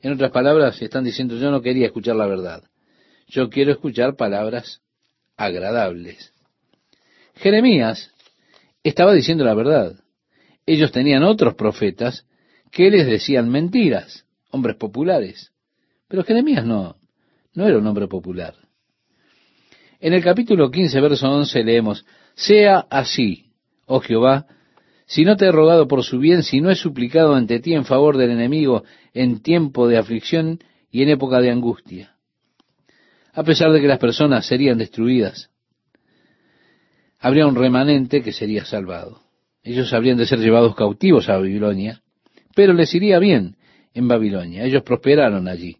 [0.00, 2.64] En otras palabras, están diciendo, yo no quería escuchar la verdad.
[3.26, 4.80] Yo quiero escuchar palabras
[5.36, 6.32] agradables.
[7.34, 8.12] Jeremías
[8.88, 9.96] estaba diciendo la verdad.
[10.66, 12.26] Ellos tenían otros profetas
[12.70, 15.52] que les decían mentiras, hombres populares.
[16.08, 16.96] Pero Jeremías no,
[17.54, 18.54] no era un hombre popular.
[20.00, 23.52] En el capítulo 15, verso 11 leemos, Sea así,
[23.86, 24.46] oh Jehová,
[25.06, 27.84] si no te he rogado por su bien, si no he suplicado ante ti en
[27.84, 32.14] favor del enemigo en tiempo de aflicción y en época de angustia.
[33.32, 35.50] A pesar de que las personas serían destruidas,
[37.20, 39.20] habría un remanente que sería salvado.
[39.62, 42.00] Ellos habrían de ser llevados cautivos a Babilonia,
[42.54, 43.56] pero les iría bien
[43.92, 44.64] en Babilonia.
[44.64, 45.76] Ellos prosperaron allí.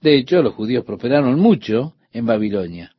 [0.00, 2.92] De hecho, los judíos prosperaron mucho en Babilonia.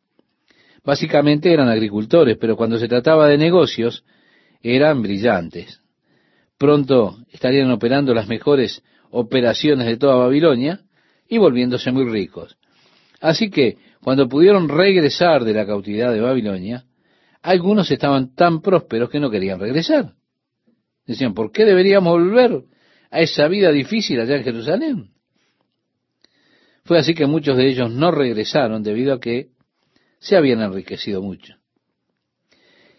[0.84, 4.04] Básicamente eran agricultores, pero cuando se trataba de negocios,
[4.62, 5.82] eran brillantes.
[6.58, 10.82] Pronto estarían operando las mejores operaciones de toda Babilonia
[11.28, 12.58] y volviéndose muy ricos.
[13.20, 16.86] Así que, cuando pudieron regresar de la cautividad de Babilonia,
[17.42, 20.14] algunos estaban tan prósperos que no querían regresar.
[21.06, 22.64] Decían, ¿por qué deberíamos volver
[23.10, 25.12] a esa vida difícil allá en Jerusalén?
[26.84, 29.50] Fue así que muchos de ellos no regresaron debido a que
[30.20, 31.56] se habían enriquecido mucho.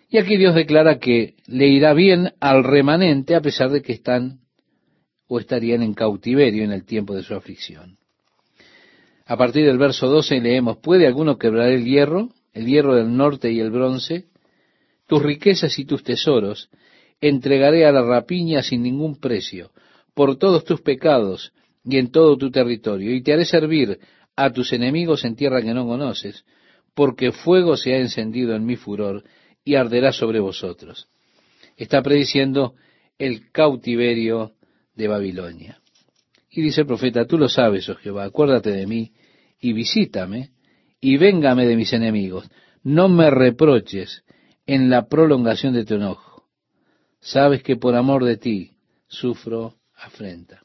[0.08, 4.40] Y aquí Dios declara que le irá bien al remanente a pesar de que están
[5.28, 7.98] o estarían en cautiverio en el tiempo de su aflicción.
[9.26, 13.52] A partir del verso 12 leemos, ¿puede alguno quebrar el hierro, el hierro del norte
[13.52, 14.29] y el bronce?
[15.10, 16.70] Tus riquezas y tus tesoros
[17.20, 19.72] entregaré a la rapiña sin ningún precio,
[20.14, 21.52] por todos tus pecados
[21.84, 23.98] y en todo tu territorio, y te haré servir
[24.36, 26.44] a tus enemigos en tierra que no conoces,
[26.94, 29.24] porque fuego se ha encendido en mi furor
[29.64, 31.08] y arderá sobre vosotros.
[31.76, 32.74] Está prediciendo
[33.18, 34.52] el cautiverio
[34.94, 35.80] de Babilonia.
[36.48, 39.10] Y dice el profeta, tú lo sabes, oh Jehová, acuérdate de mí
[39.60, 40.50] y visítame
[41.00, 42.48] y véngame de mis enemigos.
[42.84, 44.22] No me reproches
[44.72, 46.44] en la prolongación de tu enojo.
[47.18, 48.70] Sabes que por amor de ti
[49.08, 50.62] sufro afrenta.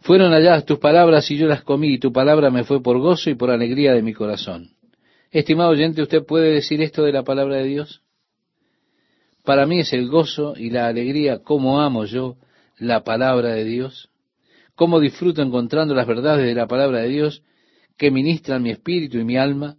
[0.00, 3.30] Fueron allá tus palabras y yo las comí, y tu palabra me fue por gozo
[3.30, 4.70] y por alegría de mi corazón.
[5.30, 8.02] Estimado oyente, ¿usted puede decir esto de la palabra de Dios?
[9.44, 12.36] Para mí es el gozo y la alegría, como amo yo
[12.78, 14.10] la palabra de Dios,
[14.74, 17.44] cómo disfruto encontrando las verdades de la palabra de Dios
[17.96, 19.76] que ministran mi espíritu y mi alma.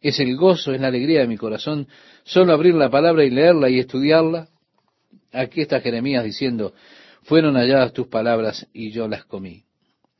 [0.00, 1.88] Es el gozo, es la alegría de mi corazón,
[2.24, 4.48] solo abrir la palabra y leerla y estudiarla.
[5.32, 6.72] Aquí está Jeremías diciendo,
[7.22, 9.64] fueron halladas tus palabras y yo las comí.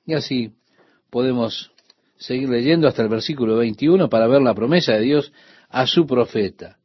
[0.05, 0.53] Y así
[1.11, 1.71] podemos
[2.17, 5.33] seguir leyendo hasta el versículo 21 para ver la promesa de Dios
[5.69, 6.79] a su profeta.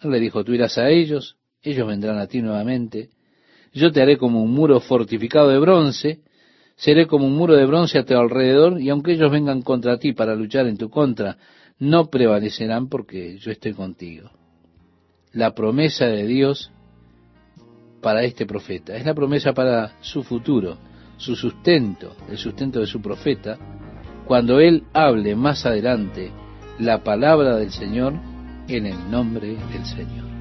[0.00, 3.10] Él le dijo, tú irás a ellos, ellos vendrán a ti nuevamente,
[3.72, 6.20] yo te haré como un muro fortificado de bronce,
[6.76, 10.12] seré como un muro de bronce a tu alrededor, y aunque ellos vengan contra ti
[10.12, 11.36] para luchar en tu contra,
[11.78, 14.30] no prevalecerán porque yo estoy contigo.
[15.32, 16.70] La promesa de Dios
[18.00, 20.78] para este profeta, es la promesa para su futuro,
[21.16, 23.58] su sustento, el sustento de su profeta,
[24.26, 26.30] cuando él hable más adelante
[26.78, 28.14] la palabra del Señor
[28.68, 30.35] en el nombre del Señor.